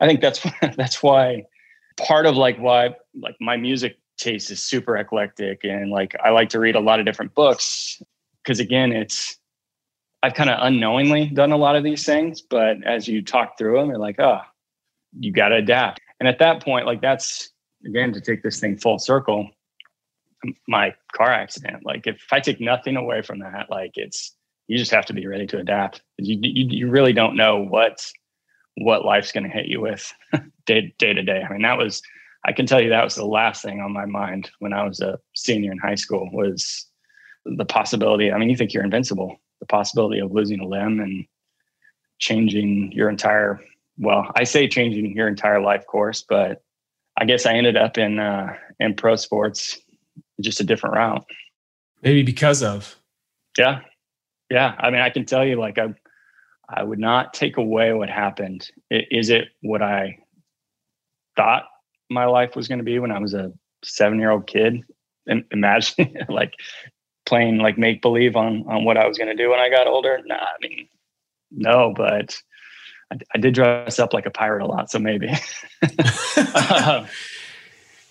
[0.00, 0.44] I think that's
[0.76, 1.44] that's why
[1.96, 6.48] part of like why like my music taste is super eclectic and like I like
[6.50, 8.02] to read a lot of different books
[8.42, 9.38] because again it's
[10.26, 13.78] I've kind of unknowingly done a lot of these things, but as you talk through
[13.78, 14.40] them, you're like, oh,
[15.16, 16.00] you got to adapt.
[16.18, 17.50] And at that point, like that's
[17.86, 19.48] again to take this thing full circle.
[20.66, 24.34] My car accident, like if I take nothing away from that, like it's
[24.66, 26.02] you just have to be ready to adapt.
[26.18, 28.04] You you, you really don't know what
[28.78, 30.12] what life's going to hit you with
[30.66, 31.44] day day to day.
[31.48, 32.02] I mean, that was
[32.44, 34.98] I can tell you that was the last thing on my mind when I was
[34.98, 36.84] a senior in high school was
[37.44, 38.32] the possibility.
[38.32, 41.26] I mean, you think you're invincible the possibility of losing a limb and
[42.18, 43.60] changing your entire
[43.98, 46.62] well i say changing your entire life course but
[47.18, 49.78] i guess i ended up in uh in pro sports
[50.40, 51.24] just a different route.
[52.02, 52.96] Maybe because of?
[53.56, 53.80] Yeah.
[54.50, 54.74] Yeah.
[54.78, 55.88] I mean i can tell you like i
[56.68, 58.68] i would not take away what happened.
[58.90, 60.18] Is it what i
[61.36, 61.64] thought
[62.10, 63.52] my life was going to be when i was a
[63.84, 64.82] seven year old kid
[65.50, 66.54] imagine like
[67.26, 69.86] playing like make believe on on what I was going to do when I got
[69.86, 70.20] older?
[70.24, 70.88] Nah, I mean,
[71.50, 72.40] no, but
[73.12, 75.28] I, I did dress up like a pirate a lot, so maybe.
[76.86, 77.06] um,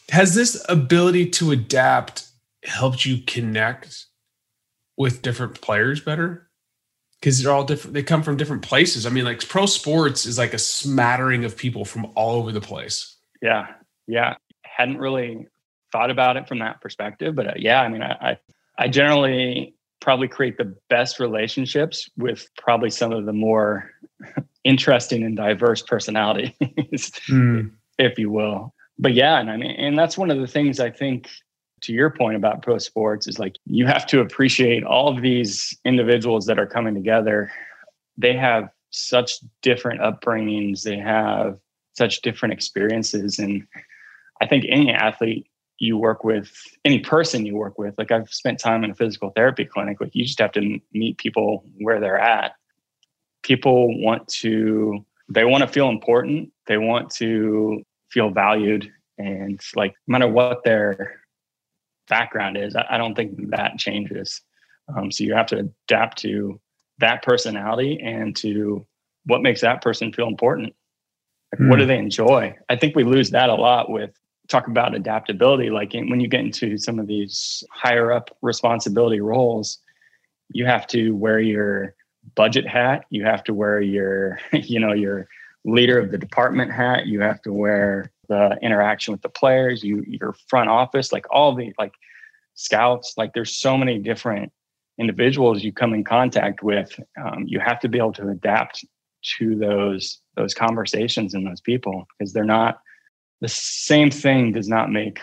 [0.10, 2.28] Has this ability to adapt
[2.64, 4.06] helped you connect
[4.98, 6.48] with different players better?
[7.20, 7.96] Because they're all different.
[7.96, 9.08] They come from different places.
[9.08, 12.62] I mean, like pro sports is like a smattering of people from all over the
[12.62, 13.16] place.
[13.42, 13.68] Yeah,
[14.08, 14.36] yeah.
[14.64, 15.48] Hadn't really
[15.92, 18.38] thought about it from that perspective, but uh, yeah, I mean, I, I
[18.78, 23.92] I generally probably create the best relationships with probably some of the more
[24.64, 27.72] interesting and diverse personalities, mm.
[27.98, 28.74] if you will.
[29.00, 31.30] But yeah, and I mean, and that's one of the things I think
[31.82, 35.78] to your point about pro sports is like you have to appreciate all of these
[35.86, 37.52] individuals that are coming together.
[38.18, 41.58] They have such different upbringings, they have
[41.94, 43.40] such different experiences.
[43.40, 43.68] And
[44.42, 45.48] I think any athlete
[45.80, 46.52] you work with
[46.86, 50.14] any person you work with like i've spent time in a physical therapy clinic like
[50.14, 52.54] you just have to meet people where they're at
[53.44, 59.94] people want to they want to feel important they want to feel valued and like
[60.08, 61.22] no matter what their
[62.08, 64.42] background is i, I don't think that changes
[64.96, 66.60] um, so you have to adapt to
[67.00, 68.86] that personality and to
[69.26, 70.74] what makes that person feel important
[71.52, 71.70] like, mm.
[71.70, 71.90] what do hmm.
[71.90, 74.12] they enjoy i think we lose that a lot with
[74.48, 79.80] talk about adaptability like when you get into some of these higher up responsibility roles
[80.50, 81.96] you have to wear your
[82.36, 85.28] budget hat you have to wear your you know your
[85.64, 90.04] leader of the department hat you have to wear the interaction with the players you
[90.08, 91.94] your front office like all the like
[92.54, 94.52] scouts like there's so many different
[94.98, 97.00] individuals you come in contact with.
[97.22, 98.86] Um, you have to be able to adapt
[99.38, 102.80] to those those conversations and those people because they're not
[103.46, 105.20] the same thing does not make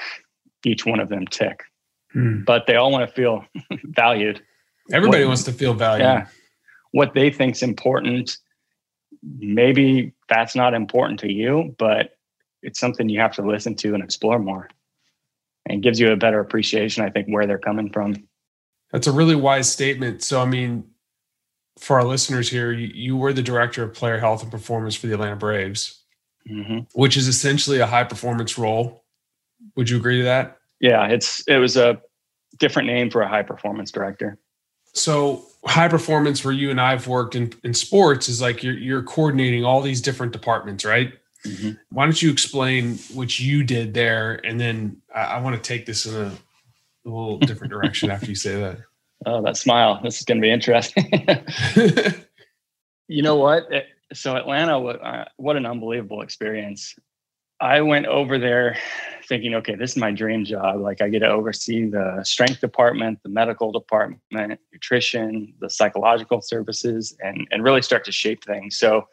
[0.64, 1.64] each one of them tick,
[2.12, 2.44] hmm.
[2.44, 3.44] but they all want to feel
[3.85, 4.40] valued.
[4.92, 6.04] Everybody what, wants to feel valued.
[6.04, 6.26] Yeah.
[6.92, 8.38] What they think's important,
[9.24, 12.11] maybe that's not important to you, but
[12.62, 14.68] it's something you have to listen to and explore more
[15.66, 18.28] and gives you a better appreciation, I think, where they're coming from.
[18.92, 20.22] That's a really wise statement.
[20.22, 20.85] So, I mean,
[21.76, 25.08] for our listeners here, you, you were the director of player health and performance for
[25.08, 26.01] the Atlanta Braves
[26.48, 26.81] mm-hmm.
[26.94, 29.05] which is essentially a high performance role.
[29.76, 30.59] Would you agree to that?
[30.81, 32.00] Yeah, it's it was a
[32.59, 34.38] different name for a high performance director.
[34.94, 39.02] So high performance where you and I've worked in, in sports is like you're you're
[39.02, 41.12] coordinating all these different departments, right?
[41.46, 41.72] Mm-hmm.
[41.90, 45.87] Why don't you explain what you did there, and then I, I want to take
[45.87, 48.78] this in a, a little different direction after you say that.
[49.26, 50.00] Oh, that smile!
[50.02, 51.26] This is going to be interesting.
[53.09, 53.68] you know what?
[54.14, 56.94] So Atlanta, what, uh, what an unbelievable experience.
[57.61, 58.77] I went over there
[59.29, 60.81] thinking, okay, this is my dream job.
[60.81, 64.20] Like I get to oversee the strength department, the medical department,
[64.72, 68.79] nutrition, the psychological services, and, and really start to shape things.
[68.79, 69.07] So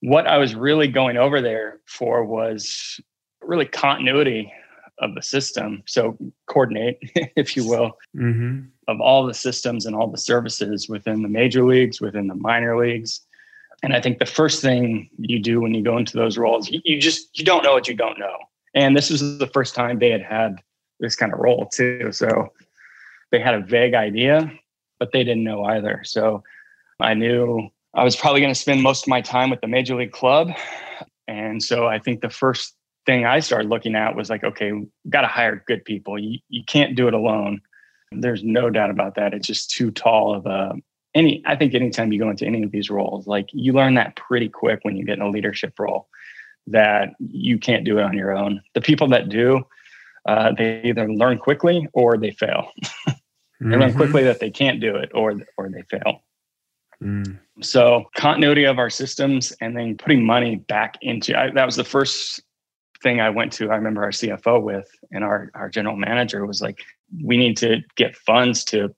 [0.00, 3.00] what I was really going over there for was
[3.40, 4.52] really continuity
[4.98, 5.82] of the system.
[5.86, 6.98] So coordinate,
[7.36, 8.62] if you will, mm-hmm.
[8.88, 12.76] of all the systems and all the services within the major leagues, within the minor
[12.76, 13.23] leagues,
[13.84, 16.98] and I think the first thing you do when you go into those roles, you,
[16.98, 18.38] just you don't know what you don't know.
[18.74, 20.56] And this was the first time they had had
[21.00, 22.10] this kind of role too.
[22.10, 22.50] So
[23.30, 24.50] they had a vague idea,
[24.98, 26.00] but they didn't know either.
[26.02, 26.42] So
[26.98, 29.96] I knew I was probably going to spend most of my time with the major
[29.96, 30.50] league club.
[31.28, 34.72] And so I think the first thing I started looking at was like, okay,
[35.10, 36.18] got to hire good people.
[36.18, 37.60] You, you can't do it alone.
[38.12, 39.34] There's no doubt about that.
[39.34, 40.72] It's just too tall of a
[41.14, 44.16] any i think anytime you go into any of these roles like you learn that
[44.16, 46.08] pretty quick when you get in a leadership role
[46.66, 49.62] that you can't do it on your own the people that do
[50.26, 52.70] uh, they either learn quickly or they fail
[53.06, 53.12] they
[53.66, 53.74] mm-hmm.
[53.74, 56.22] learn quickly that they can't do it or or they fail
[57.02, 57.38] mm.
[57.60, 61.84] so continuity of our systems and then putting money back into I, that was the
[61.84, 62.40] first
[63.02, 66.62] thing i went to i remember our cfo with and our, our general manager was
[66.62, 66.78] like
[67.22, 68.94] we need to get funds to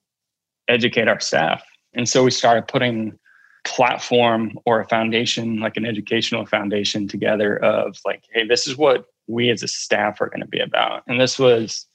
[0.68, 1.62] educate our staff
[1.96, 3.18] and so we started putting
[3.64, 9.06] platform or a foundation, like an educational foundation together of like, hey, this is what
[9.26, 11.02] we as a staff are going to be about.
[11.08, 11.86] And this was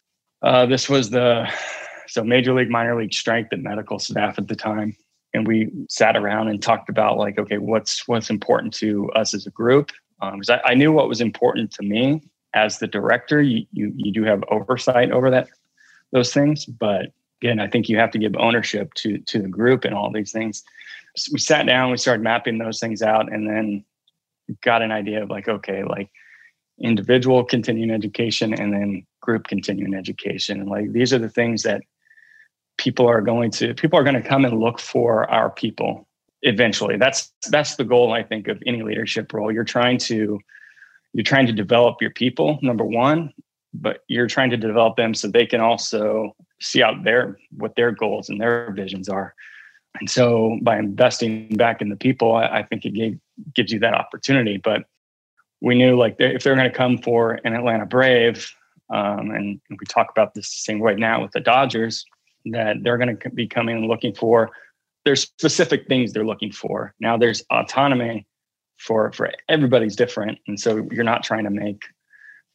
[0.41, 1.49] uh, this was the
[2.07, 4.95] so major league, minor league strength and medical staff at the time.
[5.33, 9.45] And we sat around and talked about like, okay, what's what's important to us as
[9.45, 9.91] a group?
[10.19, 12.21] Because um, I, I knew what was important to me
[12.53, 13.41] as the director.
[13.41, 15.47] You, you you do have oversight over that
[16.11, 19.83] those things, but again, I think you have to give ownership to to the group
[19.85, 20.63] and all these things.
[21.15, 23.83] So we sat down, we started mapping those things out, and then
[24.63, 26.09] got an idea of like, okay, like
[26.79, 30.59] individual continuing education and then group continuing education.
[30.59, 31.81] And like these are the things that
[32.77, 36.07] people are going to people are going to come and look for our people
[36.43, 36.97] eventually.
[36.97, 39.51] That's that's the goal, I think, of any leadership role.
[39.51, 40.39] You're trying to
[41.13, 43.33] you're trying to develop your people, number one,
[43.73, 47.91] but you're trying to develop them so they can also see out their what their
[47.91, 49.33] goals and their visions are.
[49.99, 53.19] And so by investing back in the people, I, I think it gave,
[53.55, 54.57] gives you that opportunity.
[54.57, 54.83] But
[55.61, 58.53] we knew like if they're going to come for an Atlanta Brave,
[58.93, 62.05] um, and we talk about this same way now with the Dodgers,
[62.45, 64.49] that they're going to be coming and looking for.
[65.05, 66.93] There's specific things they're looking for.
[66.99, 68.25] Now there's autonomy
[68.77, 71.83] for for everybody's different, and so you're not trying to make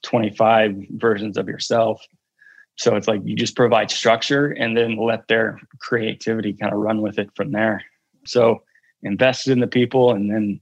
[0.03, 2.05] 25 versions of yourself.
[2.77, 7.01] So it's like you just provide structure and then let their creativity kind of run
[7.01, 7.83] with it from there.
[8.27, 8.63] So
[9.03, 10.61] invested in the people and then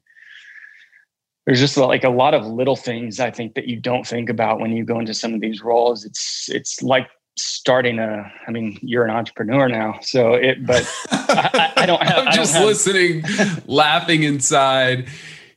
[1.47, 4.61] there's just like a lot of little things I think that you don't think about
[4.61, 6.05] when you go into some of these roles.
[6.05, 11.73] It's it's like starting a i mean you're an entrepreneur now so it but I,
[11.79, 13.25] I, don't have i'm just have, listening
[13.66, 15.09] laughing inside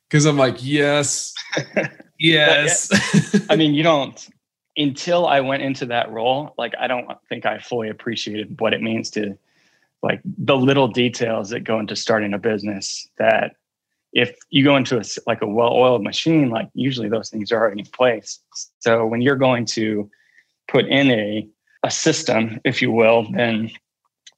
[0.10, 1.34] because i'm like yes
[2.20, 2.90] Yes.
[3.50, 4.28] I mean, you don't
[4.78, 8.82] until I went into that role, like I don't think I fully appreciated what it
[8.82, 9.38] means to
[10.04, 13.56] like the little details that go into starting a business that
[14.14, 17.82] if you go into a, like a well-oiled machine, like usually those things are already
[17.82, 18.40] in place.
[18.80, 20.10] So when you're going to
[20.68, 21.48] put in a
[21.84, 23.72] a system, if you will, then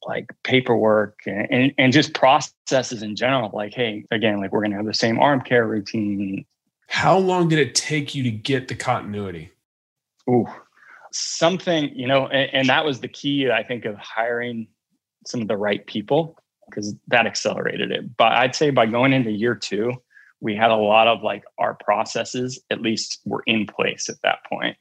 [0.06, 4.76] like paperwork and, and, and just processes in general, like, hey, again, like we're gonna
[4.76, 6.44] have the same arm care routine,
[6.90, 9.52] how long did it take you to get the continuity?
[10.28, 10.44] Ooh,
[11.12, 14.66] something, you know, and, and that was the key, I think, of hiring
[15.24, 16.36] some of the right people
[16.68, 18.16] because that accelerated it.
[18.16, 19.92] But I'd say by going into year two,
[20.40, 24.44] we had a lot of like our processes at least were in place at that
[24.48, 24.76] point.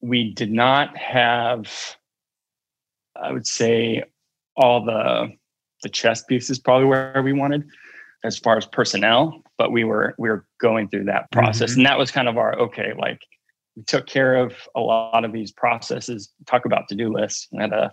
[0.00, 1.96] We did not have,
[3.14, 4.02] I would say,
[4.56, 5.32] all the
[5.84, 7.64] the chess pieces probably where we wanted
[8.24, 11.80] as far as personnel, but we were we were going through that process, mm-hmm.
[11.80, 12.94] and that was kind of our okay.
[12.98, 13.20] Like
[13.76, 16.32] we took care of a lot of these processes.
[16.46, 17.46] Talk about to do lists.
[17.56, 17.92] Had a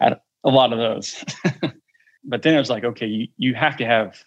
[0.00, 1.24] had a lot of those,
[2.24, 4.22] but then it was like okay, you you have to have.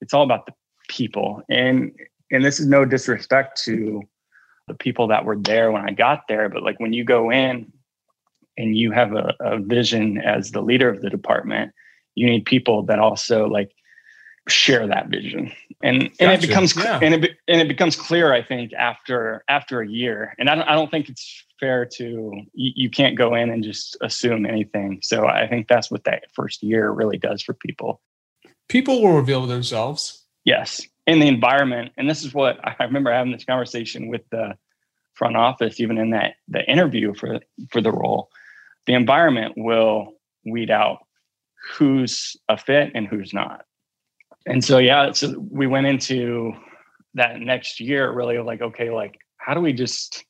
[0.00, 0.54] It's all about the
[0.88, 1.92] people, and
[2.32, 4.02] and this is no disrespect to
[4.66, 7.72] the people that were there when I got there, but like when you go in
[8.58, 11.70] and you have a, a vision as the leader of the department
[12.14, 13.72] you need people that also like
[14.48, 15.52] share that vision.
[15.82, 16.14] And gotcha.
[16.20, 16.98] and it becomes yeah.
[17.02, 20.34] and it and it becomes clear i think after after a year.
[20.38, 22.04] And i don't, I don't think it's fair to
[22.52, 25.00] you, you can't go in and just assume anything.
[25.02, 28.00] So i think that's what that first year really does for people.
[28.68, 30.24] People will reveal themselves.
[30.44, 30.80] Yes.
[31.06, 34.56] In the environment and this is what i remember having this conversation with the
[35.14, 37.40] front office even in that the interview for
[37.70, 38.30] for the role.
[38.86, 40.12] The environment will
[40.44, 40.98] weed out
[41.72, 43.64] who's a fit and who's not
[44.46, 46.52] and so yeah so we went into
[47.14, 50.24] that next year really like okay like how do we just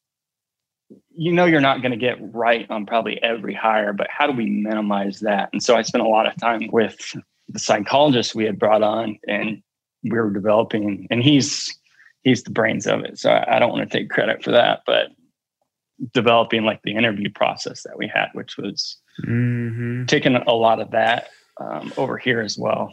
[1.15, 4.33] you know you're not going to get right on probably every hire but how do
[4.33, 5.49] we minimize that?
[5.53, 7.17] And so i spent a lot of time with
[7.49, 9.63] the psychologist we had brought on and
[10.03, 11.77] we were developing and he's
[12.23, 13.19] he's the brains of it.
[13.19, 15.09] So i, I don't want to take credit for that but
[16.13, 20.07] developing like the interview process that we had which was mm-hmm.
[20.07, 21.29] taking a lot of that
[21.61, 22.93] um, over here as well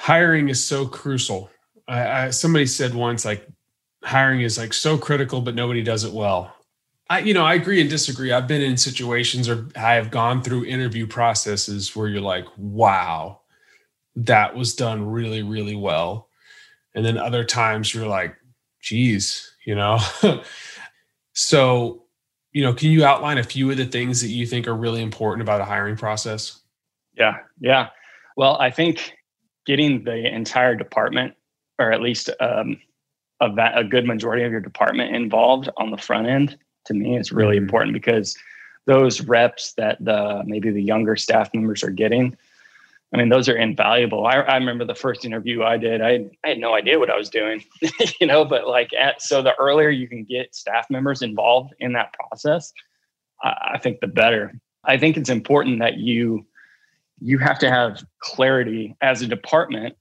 [0.00, 1.50] hiring is so crucial.
[1.86, 3.46] I, I, somebody said once like
[4.02, 6.56] hiring is like so critical, but nobody does it well.
[7.10, 8.32] I, you know, I agree and disagree.
[8.32, 13.42] I've been in situations or I have gone through interview processes where you're like, wow,
[14.16, 16.30] that was done really, really well.
[16.94, 18.34] And then other times you're like,
[18.80, 19.98] geez, you know.
[21.34, 22.04] so,
[22.52, 25.02] you know, can you outline a few of the things that you think are really
[25.02, 26.58] important about a hiring process?
[27.18, 27.34] Yeah.
[27.60, 27.88] Yeah.
[28.38, 29.12] Well, I think
[29.66, 31.34] getting the entire department,
[31.78, 32.80] or at least um,
[33.40, 37.32] a, a good majority of your department involved on the front end, to me is
[37.32, 37.64] really mm-hmm.
[37.64, 38.36] important because
[38.86, 42.36] those reps that the maybe the younger staff members are getting,
[43.12, 44.26] I mean, those are invaluable.
[44.26, 47.16] I, I remember the first interview I did, I, I had no idea what I
[47.16, 47.64] was doing,
[48.20, 51.92] you know, but like at, so the earlier you can get staff members involved in
[51.94, 52.72] that process,
[53.42, 54.52] I, I think the better.
[54.84, 56.46] I think it's important that you
[57.20, 59.96] you have to have clarity as a department.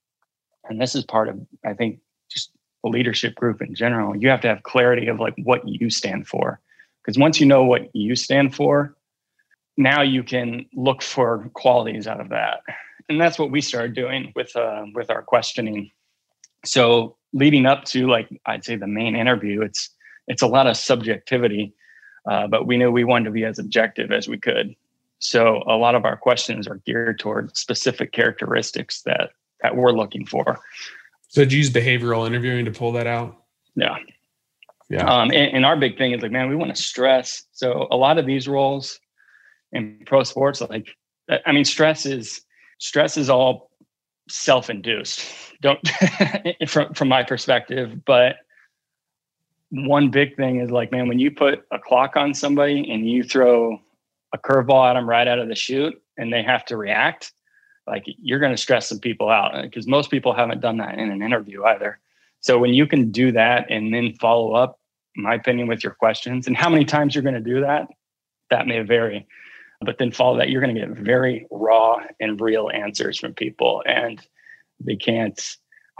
[0.70, 1.99] And this is part of i think
[2.30, 2.51] just
[2.84, 4.15] the leadership group in general.
[4.15, 6.59] You have to have clarity of like what you stand for.
[7.01, 8.95] Because once you know what you stand for
[9.78, 12.61] now you can look for qualities out of that.
[13.07, 15.91] And that's what we started doing with uh, with our questioning.
[16.65, 19.89] So leading up to like i'd say the main interview it's
[20.28, 21.74] it's a lot of subjectivity
[22.30, 24.76] uh, but we knew we wanted to be as objective as we could
[25.20, 30.26] so a lot of our questions are geared toward specific characteristics that that we're looking
[30.26, 30.59] for.
[31.28, 33.43] So you use behavioral interviewing to pull that out?
[33.76, 33.97] Yeah.
[34.89, 35.05] Yeah.
[35.05, 37.43] Um, and, and our big thing is like, man, we want to stress.
[37.51, 38.99] So a lot of these roles
[39.72, 40.88] in pro sports, like,
[41.45, 42.41] I mean, stress is
[42.80, 43.70] stress is all
[44.30, 45.22] self-induced.
[45.61, 45.80] Don't
[46.67, 48.38] from from my perspective, but
[49.70, 53.24] one big thing is like, man, when you put a clock on somebody and you
[53.24, 53.80] throw
[54.34, 57.34] a curveball at them right out of the chute and they have to react,
[57.88, 60.97] like you're going to stress some people out uh, because most people haven't done that
[60.97, 61.99] in an interview either.
[62.41, 64.80] So when you can do that and then follow up,
[65.15, 67.88] my opinion, with your questions and how many times you're going to do that,
[68.49, 69.27] that may vary.
[69.82, 73.82] But then follow that, you're going to get very raw and real answers from people.
[73.86, 74.21] And
[74.80, 75.41] they can't,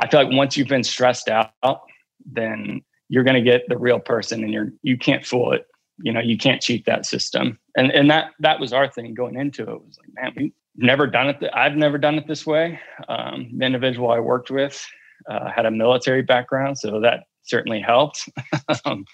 [0.02, 1.82] I feel like once you've been stressed out,
[2.26, 5.66] then you're going to get the real person and you're, you can't fool it
[6.02, 9.36] you know you can't cheat that system and and that that was our thing going
[9.36, 12.46] into it, was like man we've never done it th- i've never done it this
[12.46, 12.80] way.
[13.08, 14.86] Um, the individual i worked with
[15.30, 18.30] uh, had a military background so that certainly helped.
[18.86, 19.06] Um,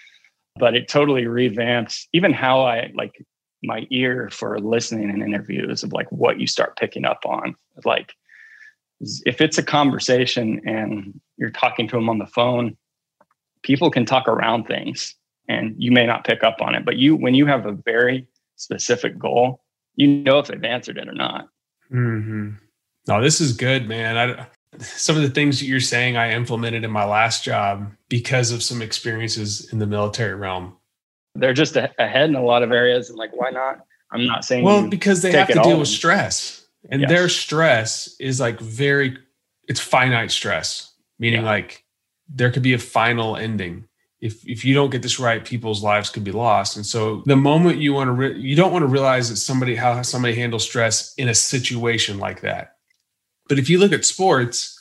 [0.57, 3.25] but it totally revamped even how i like
[3.63, 7.55] my ear for listening in interviews of like what you start picking up on.
[7.83, 8.13] Like
[8.99, 12.77] if it's a conversation and you're talking to them on the phone
[13.63, 15.15] people can talk around things
[15.49, 18.27] and you may not pick up on it but you when you have a very
[18.55, 19.61] specific goal
[19.95, 21.49] you know if they've answered it or not
[21.91, 22.51] mm-hmm.
[23.07, 24.47] no this is good man I,
[24.79, 28.63] some of the things that you're saying i implemented in my last job because of
[28.63, 30.75] some experiences in the military realm
[31.35, 33.79] they're just a- ahead in a lot of areas and like why not
[34.11, 37.09] i'm not saying well because they have to deal with stress and yes.
[37.09, 39.17] their stress is like very
[39.67, 41.49] it's finite stress meaning yeah.
[41.49, 41.83] like
[42.27, 43.87] there could be a final ending
[44.21, 46.75] if if you don't get this right, people's lives could be lost.
[46.75, 49.75] And so the moment you want to, re- you don't want to realize that somebody
[49.75, 52.77] how somebody handles stress in a situation like that.
[53.47, 54.71] But if you look at sports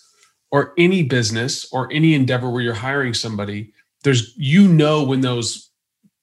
[0.50, 3.72] or any business or any endeavor where you're hiring somebody,
[4.04, 5.70] there's you know when those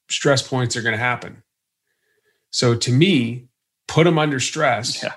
[0.09, 1.43] stress points are going to happen.
[2.49, 3.49] So to me,
[3.87, 5.03] put them under stress.
[5.03, 5.13] Yeah.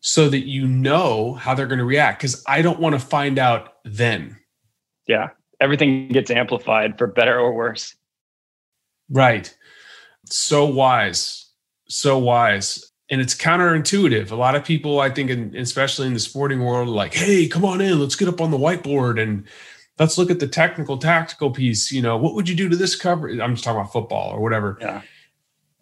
[0.00, 2.20] So that you know how they're going to react.
[2.20, 4.38] Because I don't want to find out then.
[5.08, 5.30] Yeah
[5.60, 7.94] everything gets amplified for better or worse.
[9.08, 9.56] Right.
[10.24, 11.50] So wise.
[11.88, 12.92] So wise.
[13.08, 14.30] and it's counterintuitive.
[14.30, 17.64] A lot of people, I think, in, especially in the sporting world, like, hey, come
[17.64, 19.46] on in, let's get up on the whiteboard and
[19.98, 21.92] let's look at the technical, tactical piece.
[21.92, 23.28] You know, what would you do to this cover?
[23.28, 24.76] I'm just talking about football or whatever.
[24.80, 25.02] Yeah.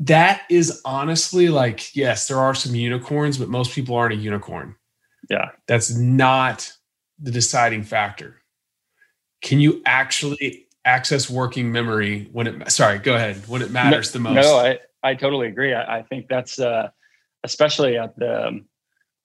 [0.01, 4.77] That is honestly like, yes, there are some unicorns, but most people aren't a unicorn.
[5.31, 5.51] Yeah.
[5.67, 6.71] That's not
[7.19, 8.43] the deciding factor.
[9.45, 14.19] Can you actually access working memory when it, sorry, go ahead, when it matters the
[14.19, 14.35] most?
[14.37, 15.75] No, I, I totally agree.
[15.75, 16.89] I, I think that's, uh,
[17.45, 18.65] especially at the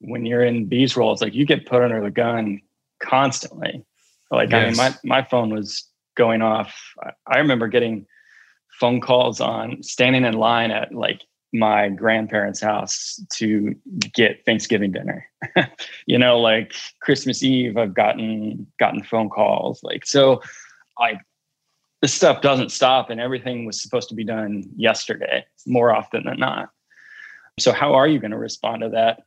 [0.01, 2.61] when you're in these roles, like you get put under the gun
[3.01, 3.83] constantly.
[4.31, 4.61] Like yes.
[4.61, 6.75] I mean, my my phone was going off.
[7.25, 8.05] I remember getting
[8.79, 11.21] phone calls on standing in line at like
[11.53, 13.75] my grandparents' house to
[14.13, 15.27] get Thanksgiving dinner.
[16.05, 19.81] you know, like Christmas Eve, I've gotten gotten phone calls.
[19.83, 20.41] Like so,
[20.99, 21.19] I
[22.01, 26.39] this stuff doesn't stop, and everything was supposed to be done yesterday, more often than
[26.39, 26.69] not.
[27.59, 29.23] So how are you going to respond to that?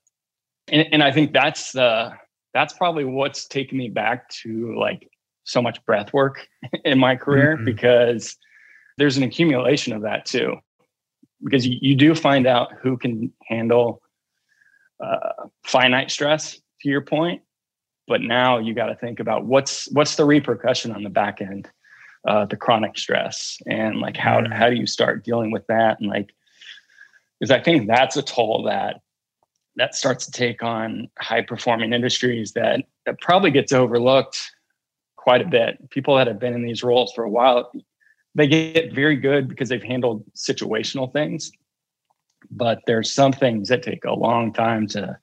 [0.69, 2.13] And, and I think that's the
[2.55, 5.09] that's probably what's taken me back to like
[5.45, 6.47] so much breath work
[6.85, 7.65] in my career mm-hmm.
[7.65, 8.37] because
[8.99, 10.57] there's an accumulation of that too
[11.43, 14.01] because you, you do find out who can handle
[15.03, 17.43] uh, finite stress to your point
[18.09, 21.69] but now you got to think about what's what's the repercussion on the back end
[22.29, 24.53] uh, the chronic stress and like how mm-hmm.
[24.53, 26.33] how do you start dealing with that and like
[27.43, 29.01] because I think that's a toll that
[29.77, 34.41] that starts to take on high performing industries that that probably gets overlooked
[35.17, 35.91] quite a bit.
[35.91, 37.73] People that have been in these roles for a while,
[38.35, 41.53] they get very good because they've handled situational things,
[42.51, 45.19] but there's some things that take a long time to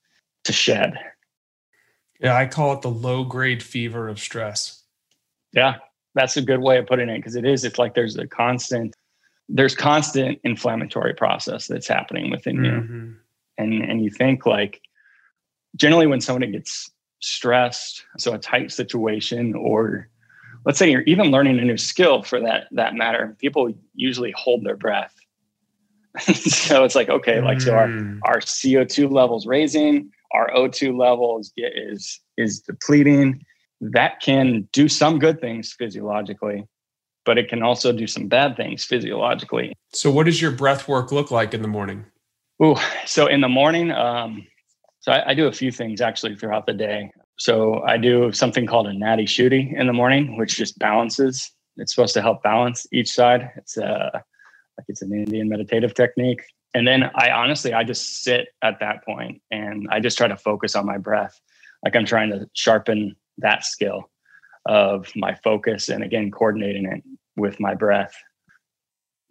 [0.46, 0.94] to shed.
[2.20, 4.84] Yeah, I call it the low grade fever of stress.
[5.54, 5.78] Yeah,
[6.16, 7.64] that's a good way of putting it because it is.
[7.64, 8.96] It's like there's a constant
[9.50, 12.96] there's constant inflammatory process that's happening within mm-hmm.
[12.96, 13.16] you
[13.58, 14.82] and and you think like
[15.76, 20.10] generally when somebody gets stressed so a tight situation or
[20.66, 24.64] let's say you're even learning a new skill for that that matter people usually hold
[24.64, 25.14] their breath
[26.34, 28.20] so it's like okay like so our mm.
[28.24, 33.44] our co2 levels raising our o2 levels get, is is depleting
[33.82, 36.66] that can do some good things physiologically
[37.30, 39.74] but it can also do some bad things physiologically.
[39.94, 42.06] So, what does your breath work look like in the morning?
[42.60, 44.48] Oh, so in the morning, um,
[45.00, 47.12] so I, I, do a few things actually throughout the day.
[47.40, 51.52] So I do something called a nadi shuddhi in the morning, which just balances.
[51.78, 53.50] It's supposed to help balance each side.
[53.56, 54.20] It's a uh,
[54.78, 56.42] like it's an Indian meditative technique.
[56.74, 60.38] And then I honestly, I just sit at that point and I just try to
[60.38, 61.40] focus on my breath.
[61.84, 64.10] Like I'm trying to sharpen that skill
[64.66, 67.04] of my focus and again coordinating it
[67.38, 68.14] with my breath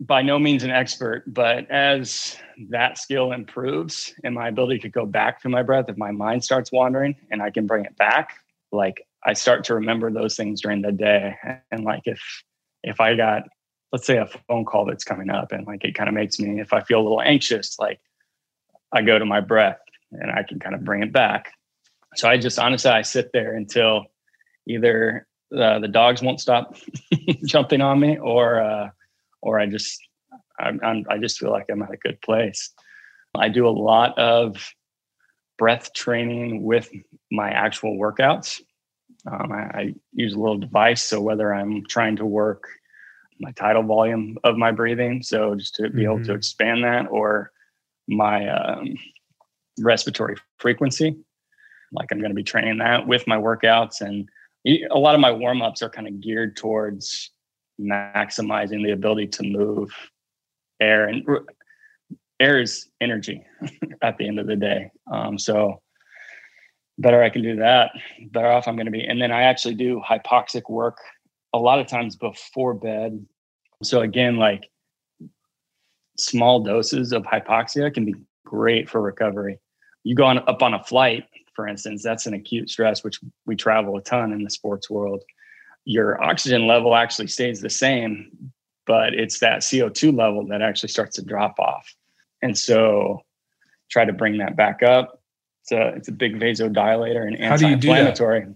[0.01, 2.37] by no means an expert but as
[2.71, 6.43] that skill improves and my ability to go back to my breath if my mind
[6.45, 8.39] starts wandering and i can bring it back
[8.71, 11.35] like i start to remember those things during the day.
[11.71, 12.21] And like if
[12.83, 13.43] if i got
[13.93, 16.61] let's say a phone call that's coming up and like it kind of makes me
[16.61, 18.01] if i feel a little anxious like
[18.93, 19.81] i go to my breath
[20.13, 21.53] and i can kind of bring it back.
[22.15, 24.07] So i just honestly i sit there until
[24.69, 25.27] either
[25.57, 26.77] uh, the dogs won't stop
[27.45, 28.91] jumping on me, or uh,
[29.41, 29.99] or I just
[30.61, 32.71] I'm, I'm, I just feel like I'm at a good place.
[33.37, 34.73] I do a lot of
[35.57, 36.91] breath training with
[37.31, 38.61] my actual workouts.
[39.31, 42.69] Um, I, I, use a little device, so whether I'm trying to work
[43.41, 46.01] my tidal volume of my breathing, so just to be mm-hmm.
[46.01, 46.37] able to mm-hmm.
[46.37, 47.53] expand that, or
[48.07, 48.97] my um,
[49.81, 51.17] respiratory frequency,
[51.93, 54.29] like I'm going to be training that with my workouts and
[54.67, 57.31] a lot of my warm ups are kind of geared towards
[57.81, 59.91] maximizing the ability to move
[60.81, 61.27] air and
[62.41, 63.45] air is energy
[64.03, 64.91] at the end of the day.
[65.11, 65.81] Um, so
[66.99, 67.91] better I can do that,
[68.31, 69.05] better off I'm going to be.
[69.05, 70.99] And then I actually do hypoxic work
[71.53, 73.25] a lot of times before bed.
[73.83, 74.71] So again, like
[76.19, 78.15] small doses of hypoxia can be
[78.45, 79.59] great for recovery.
[80.05, 81.25] You go on up on a flight
[81.59, 85.25] for instance, that's an acute stress, which we travel a ton in the sports world.
[85.89, 88.53] Your oxygen level actually stays the same,
[88.87, 91.95] but it's that CO2 level that actually starts to drop off.
[92.43, 93.23] And so
[93.91, 95.23] try to bring that back up.
[95.63, 98.49] It's a, it's a big vasodilator and anti-inflammatory.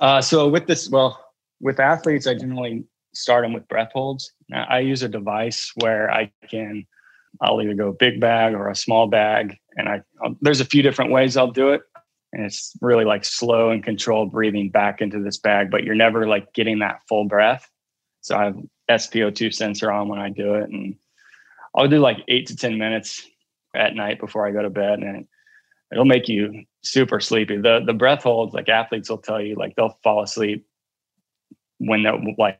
[0.00, 1.24] Uh, so with this, well,
[1.60, 2.82] with athletes, I generally
[3.14, 4.32] start them with breath holds.
[4.52, 6.84] I use a device where I can,
[7.40, 10.82] I'll either go big bag or a small bag, and I I'll, there's a few
[10.82, 11.82] different ways I'll do it
[12.32, 16.26] and it's really like slow and controlled breathing back into this bag but you're never
[16.26, 17.70] like getting that full breath
[18.20, 18.56] so i have
[18.90, 20.96] spo2 sensor on when i do it and
[21.74, 23.26] i'll do like eight to ten minutes
[23.74, 25.26] at night before I go to bed, and
[25.92, 27.56] it'll make you super sleepy.
[27.56, 30.66] The the breath holds, like athletes will tell you, like they'll fall asleep
[31.78, 32.58] when they're like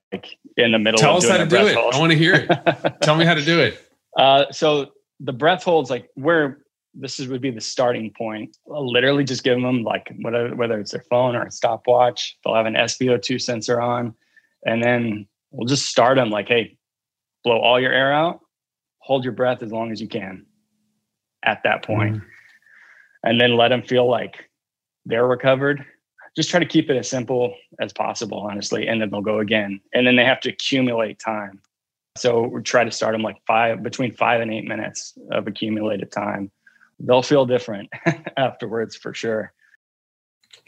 [0.56, 0.98] in the middle.
[0.98, 1.76] Tell us how to do it.
[1.76, 2.94] I want to hear it.
[3.02, 3.80] tell me how to do it.
[4.16, 6.58] Uh, so the breath holds, like where
[6.94, 8.56] this is would be the starting point.
[8.70, 12.36] I'll literally just give them like whether whether it's their phone or a stopwatch.
[12.44, 14.14] They'll have an SpO2 sensor on,
[14.66, 16.76] and then we'll just start them like, hey,
[17.44, 18.40] blow all your air out,
[18.98, 20.46] hold your breath as long as you can
[21.44, 22.16] at that point.
[22.16, 22.22] Mm.
[23.24, 24.50] and then let them feel like
[25.06, 25.84] they're recovered.
[26.36, 29.80] Just try to keep it as simple as possible, honestly, and then they'll go again.
[29.92, 31.60] And then they have to accumulate time.
[32.16, 36.12] So we try to start them like five between five and eight minutes of accumulated
[36.12, 36.50] time
[37.00, 37.90] they'll feel different
[38.36, 39.52] afterwards for sure.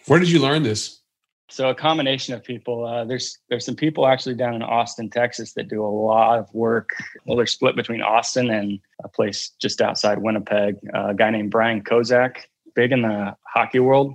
[0.07, 1.01] Where did you learn this?
[1.49, 2.87] So a combination of people.
[2.87, 6.53] Uh, there's there's some people actually down in Austin, Texas, that do a lot of
[6.55, 6.91] work.
[7.26, 10.76] Well, they're split between Austin and a place just outside Winnipeg.
[10.95, 12.37] Uh, a guy named Brian Kozak,
[12.74, 14.14] big in the hockey world,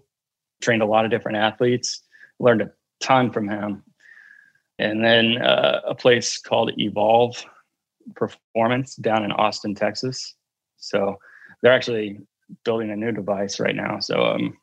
[0.62, 2.02] trained a lot of different athletes.
[2.40, 3.84] Learned a ton from him.
[4.80, 7.46] And then uh, a place called Evolve
[8.16, 10.36] Performance down in Austin, Texas.
[10.78, 11.18] So
[11.62, 12.20] they're actually
[12.64, 14.00] building a new device right now.
[14.00, 14.58] So um,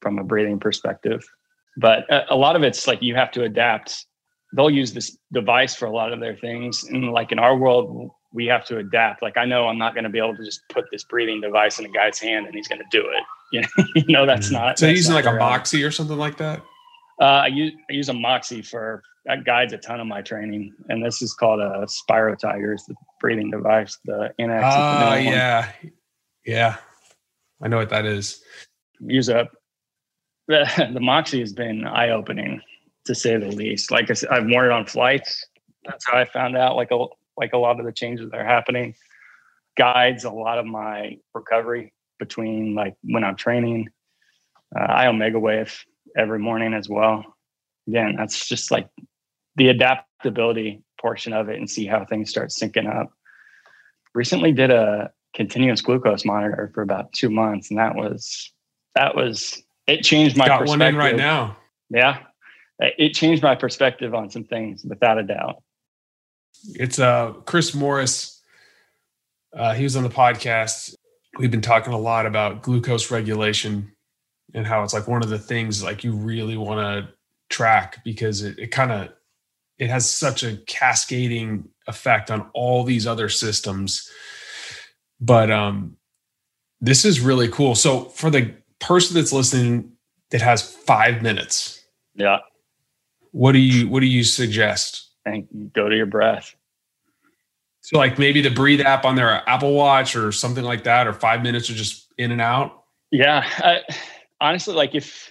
[0.00, 1.24] from a breathing perspective,
[1.76, 4.06] but a, a lot of it's like you have to adapt.
[4.54, 8.10] They'll use this device for a lot of their things, and like in our world,
[8.32, 9.22] we have to adapt.
[9.22, 11.78] Like I know I'm not going to be able to just put this breathing device
[11.78, 13.22] in a guy's hand and he's going to do it.
[13.52, 14.56] You know, you know that's mm-hmm.
[14.56, 14.78] not.
[14.78, 16.60] So that's using like a Moxy or something like that.
[17.20, 20.74] Uh, I use I use a Moxy for that guides a ton of my training,
[20.88, 24.62] and this is called a SpiroTigers, the breathing device, the NX.
[24.62, 25.92] Oh yeah, one.
[26.44, 26.76] Yeah,
[27.62, 28.42] I know what that is.
[29.00, 29.52] Use up
[30.48, 32.60] the, the Moxy has been eye opening
[33.06, 33.90] to say the least.
[33.90, 35.46] Like I said, I've worn it on flights.
[35.84, 36.76] That's how I found out.
[36.76, 38.94] Like a like a lot of the changes that are happening
[39.76, 43.88] guides a lot of my recovery between like when I'm training.
[44.76, 45.72] Uh, I Omegawave
[46.16, 47.24] every morning as well.
[47.88, 48.88] Again, that's just like
[49.56, 53.12] the adaptability portion of it and see how things start syncing up.
[54.14, 58.52] Recently did a continuous glucose monitor for about two months, and that was
[58.94, 60.80] that was it changed my got perspective.
[60.80, 61.56] one in right now.
[61.90, 62.20] Yeah,
[62.78, 65.62] it changed my perspective on some things without a doubt.
[66.74, 68.42] It's uh Chris Morris.
[69.52, 70.94] Uh, he was on the podcast.
[71.38, 73.92] We've been talking a lot about glucose regulation
[74.52, 77.12] and how it's like one of the things like you really want to
[77.50, 79.10] track because it, it kind of
[79.78, 84.10] it has such a cascading effect on all these other systems
[85.20, 85.96] but um,
[86.80, 87.74] this is really cool.
[87.74, 89.92] So for the person that's listening
[90.30, 91.82] that has five minutes,
[92.14, 92.38] yeah,
[93.32, 95.10] what do you what do you suggest?
[95.26, 96.54] And go to your breath.
[97.80, 101.12] So like maybe the breathe app on their Apple Watch or something like that, or
[101.12, 102.84] five minutes or just in and out.
[103.10, 103.80] Yeah, I,
[104.40, 105.30] honestly, like if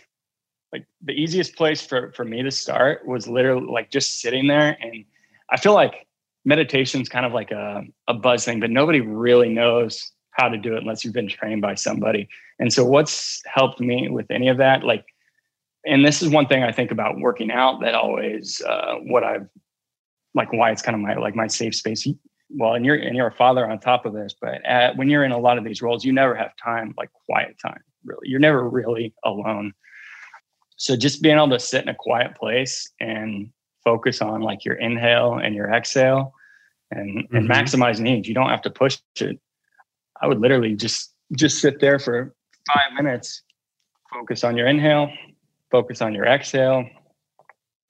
[0.72, 4.78] like the easiest place for for me to start was literally like just sitting there,
[4.82, 5.06] and
[5.50, 6.08] I feel like
[6.46, 10.58] meditation is kind of like a, a buzz thing, but nobody really knows how to
[10.58, 12.28] do it unless you've been trained by somebody.
[12.60, 15.06] And so, what's helped me with any of that, like,
[15.86, 19.48] and this is one thing I think about working out that always uh, what I've
[20.34, 22.08] like why it's kind of my like my safe space.
[22.50, 25.24] Well, and you're and you're a father on top of this, but at, when you're
[25.24, 27.82] in a lot of these roles, you never have time like quiet time.
[28.06, 29.74] Really, you're never really alone.
[30.78, 33.50] So just being able to sit in a quiet place and
[33.84, 36.34] focus on like your inhale and your exhale
[36.92, 37.36] and, mm-hmm.
[37.36, 38.28] and maximize needs.
[38.28, 39.40] You don't have to push it.
[40.22, 42.34] I would literally just just sit there for
[42.74, 43.42] five minutes,
[44.14, 45.12] focus on your inhale,
[45.72, 46.88] focus on your exhale,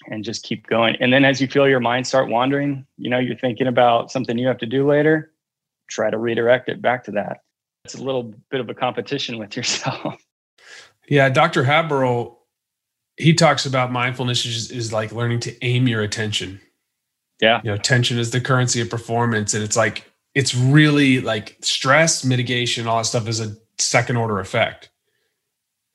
[0.07, 0.95] and just keep going.
[0.99, 4.37] And then as you feel your mind start wandering, you know, you're thinking about something
[4.37, 5.33] you have to do later,
[5.89, 7.41] try to redirect it back to that.
[7.85, 10.15] It's a little bit of a competition with yourself.
[11.09, 11.63] Yeah, Dr.
[11.63, 12.37] Haberl
[13.17, 16.59] he talks about mindfulness is, is like learning to aim your attention.
[17.41, 17.61] Yeah.
[17.63, 19.53] You know, attention is the currency of performance.
[19.53, 24.39] And it's like, it's really like stress mitigation, all that stuff is a second order
[24.39, 24.89] effect.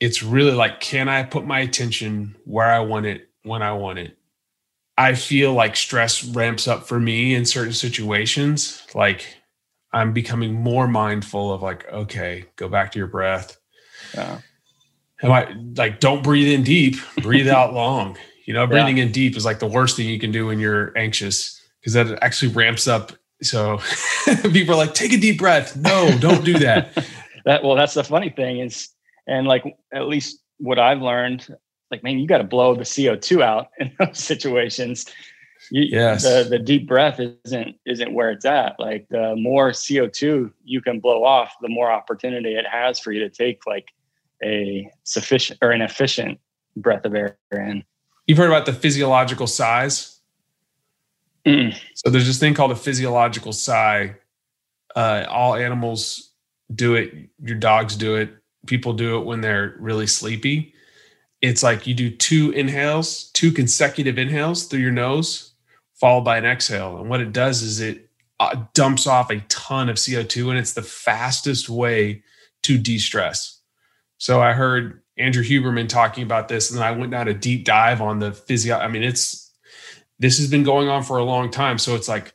[0.00, 3.98] It's really like, can I put my attention where I want it, when I want
[3.98, 4.16] it?
[4.96, 8.86] I feel like stress ramps up for me in certain situations.
[8.94, 9.26] Like
[9.92, 13.58] I'm becoming more mindful of like, okay, go back to your breath.
[14.14, 14.40] Yeah
[15.22, 18.16] am I like don't breathe in deep, breathe out long.
[18.44, 19.04] You know, breathing yeah.
[19.04, 22.18] in deep is like the worst thing you can do when you're anxious because that
[22.22, 23.12] actually ramps up.
[23.42, 23.78] So
[24.42, 25.76] people are like, take a deep breath.
[25.76, 26.94] No, don't do that.
[27.44, 28.88] that well, that's the funny thing is,
[29.26, 31.54] and like at least what I've learned,
[31.90, 35.06] like man, you got to blow the CO2 out in those situations.
[35.70, 36.22] You, yes.
[36.22, 38.76] The, the deep breath isn't isn't where it's at.
[38.78, 43.20] Like the more CO2 you can blow off, the more opportunity it has for you
[43.20, 43.88] to take like
[44.42, 46.38] a sufficient or an efficient
[46.76, 47.84] breath of air in.
[48.26, 50.20] You've heard about the physiological sighs.
[51.46, 51.78] Mm.
[51.94, 54.16] So there's this thing called a physiological sigh.
[54.94, 56.30] Uh, all animals
[56.74, 57.14] do it.
[57.42, 58.30] Your dogs do it.
[58.66, 60.74] People do it when they're really sleepy.
[61.40, 65.52] It's like you do two inhales, two consecutive inhales through your nose,
[65.94, 66.98] followed by an exhale.
[66.98, 68.08] And what it does is it
[68.40, 72.22] uh, dumps off a ton of CO2, and it's the fastest way
[72.62, 73.57] to de stress.
[74.18, 77.64] So I heard Andrew Huberman talking about this, and then I went down a deep
[77.64, 78.76] dive on the physio.
[78.76, 79.52] I mean, it's
[80.18, 81.78] this has been going on for a long time.
[81.78, 82.34] So it's like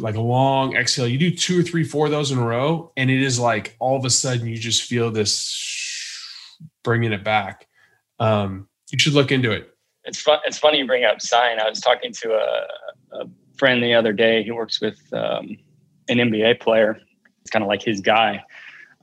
[0.00, 1.08] like a long exhale.
[1.08, 3.76] You do two or three, four of those in a row, and it is like
[3.78, 7.66] all of a sudden you just feel this bringing it back.
[8.18, 9.72] Um, you should look into it.
[10.04, 10.38] It's fun.
[10.44, 11.58] It's funny you bring up sign.
[11.58, 14.42] I was talking to a, a friend the other day.
[14.42, 15.56] He works with um,
[16.08, 17.00] an NBA player.
[17.46, 18.42] It's kind of like his guy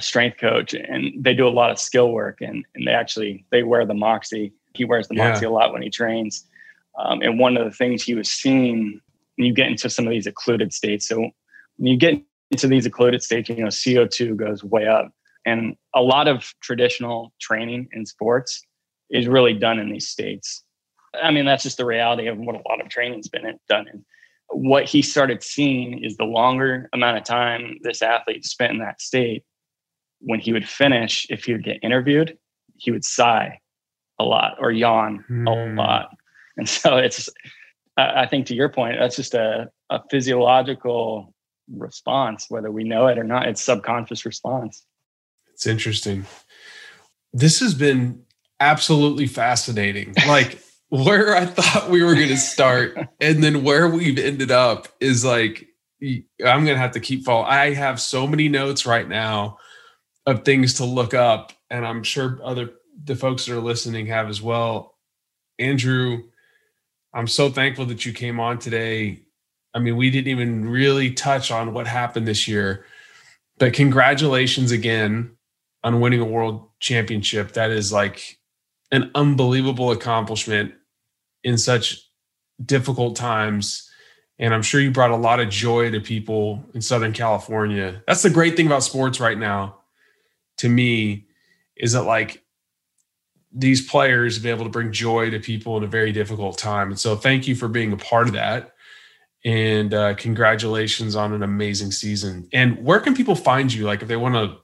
[0.01, 3.63] strength coach and they do a lot of skill work and, and they actually they
[3.63, 4.51] wear the Moxy.
[4.73, 5.49] He wears the Moxy yeah.
[5.49, 6.45] a lot when he trains.
[6.99, 8.99] Um, and one of the things he was seeing
[9.37, 11.31] when you get into some of these occluded states so when
[11.87, 12.21] you get
[12.51, 15.09] into these occluded states you know co2 goes way up.
[15.45, 18.61] And a lot of traditional training in sports
[19.09, 20.65] is really done in these states.
[21.21, 24.03] I mean that's just the reality of what a lot of training's been done in
[24.55, 29.01] what he started seeing is the longer amount of time this athlete spent in that
[29.01, 29.43] state
[30.19, 32.37] when he would finish, if he would get interviewed,
[32.77, 33.59] he would sigh
[34.19, 35.49] a lot or yawn mm.
[35.49, 35.77] a hmm.
[35.77, 36.09] lot.
[36.55, 37.29] And so it's,
[37.97, 41.33] I think to your point, that's just a, a physiological
[41.71, 43.47] response, whether we know it or not.
[43.47, 44.85] It's subconscious response.
[45.53, 46.25] It's interesting.
[47.33, 48.23] This has been
[48.59, 50.13] absolutely fascinating.
[50.27, 50.59] Like
[50.93, 55.25] where I thought we were going to start and then where we've ended up is
[55.25, 55.67] like,
[55.99, 57.49] I'm going to have to keep following.
[57.49, 59.57] I have so many notes right now
[60.27, 62.73] of things to look up, and I'm sure other
[63.05, 64.93] the folks that are listening have as well.
[65.57, 66.25] Andrew,
[67.11, 69.23] I'm so thankful that you came on today.
[69.73, 72.85] I mean, we didn't even really touch on what happened this year,
[73.57, 75.37] but congratulations again
[75.83, 77.53] on winning a world championship.
[77.53, 78.37] That is like
[78.91, 80.75] an unbelievable accomplishment
[81.43, 82.01] in such
[82.63, 83.89] difficult times.
[84.39, 88.01] And I'm sure you brought a lot of joy to people in Southern California.
[88.07, 89.77] That's the great thing about sports right now
[90.57, 91.27] to me
[91.75, 92.43] is that like
[93.51, 96.89] these players be able to bring joy to people in a very difficult time.
[96.89, 98.73] And so thank you for being a part of that.
[99.45, 102.47] And uh, congratulations on an amazing season.
[102.53, 103.85] And where can people find you?
[103.85, 104.57] Like if they want to,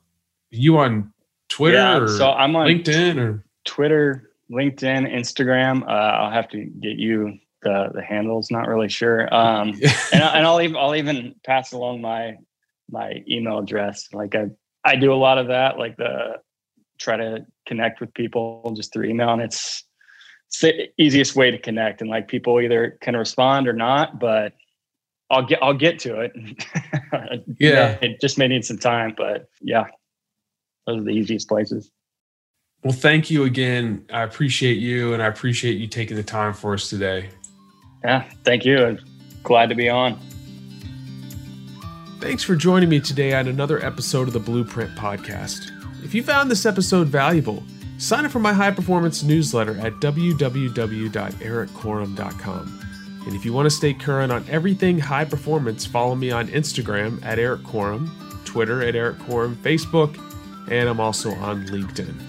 [0.52, 1.14] you on
[1.50, 5.84] Twitter yeah, so I'm on LinkedIn or Twitter, LinkedIn, Instagram.
[5.84, 8.52] Uh, I'll have to get you the the handles.
[8.52, 9.34] Not really sure.
[9.34, 9.70] Um,
[10.14, 12.38] and, and I'll even I'll even pass along my
[12.90, 14.10] my email address.
[14.14, 14.50] Like I
[14.84, 16.38] I do a lot of that, like the
[17.00, 19.84] try to connect with people just through email, and it's,
[20.48, 22.02] it's the easiest way to connect.
[22.02, 24.54] And like people either can respond or not, but
[25.30, 26.34] I'll get I'll get to it.
[27.60, 29.86] yeah, it just may need some time, but yeah,
[30.86, 31.92] those are the easiest places.
[32.84, 34.06] Well, thank you again.
[34.12, 37.30] I appreciate you, and I appreciate you taking the time for us today.
[38.04, 38.84] Yeah, thank you.
[38.84, 39.00] I'm
[39.44, 40.18] glad to be on.
[42.20, 45.72] Thanks for joining me today on another episode of the Blueprint Podcast.
[46.04, 47.64] If you found this episode valuable,
[47.98, 52.86] sign up for my high performance newsletter at www.erikkorem.com.
[53.26, 57.24] And if you want to stay current on everything high performance, follow me on Instagram
[57.26, 58.10] at Erik Korem,
[58.46, 60.18] Twitter at Erik Korem, Facebook,
[60.72, 62.29] and I'm also on LinkedIn.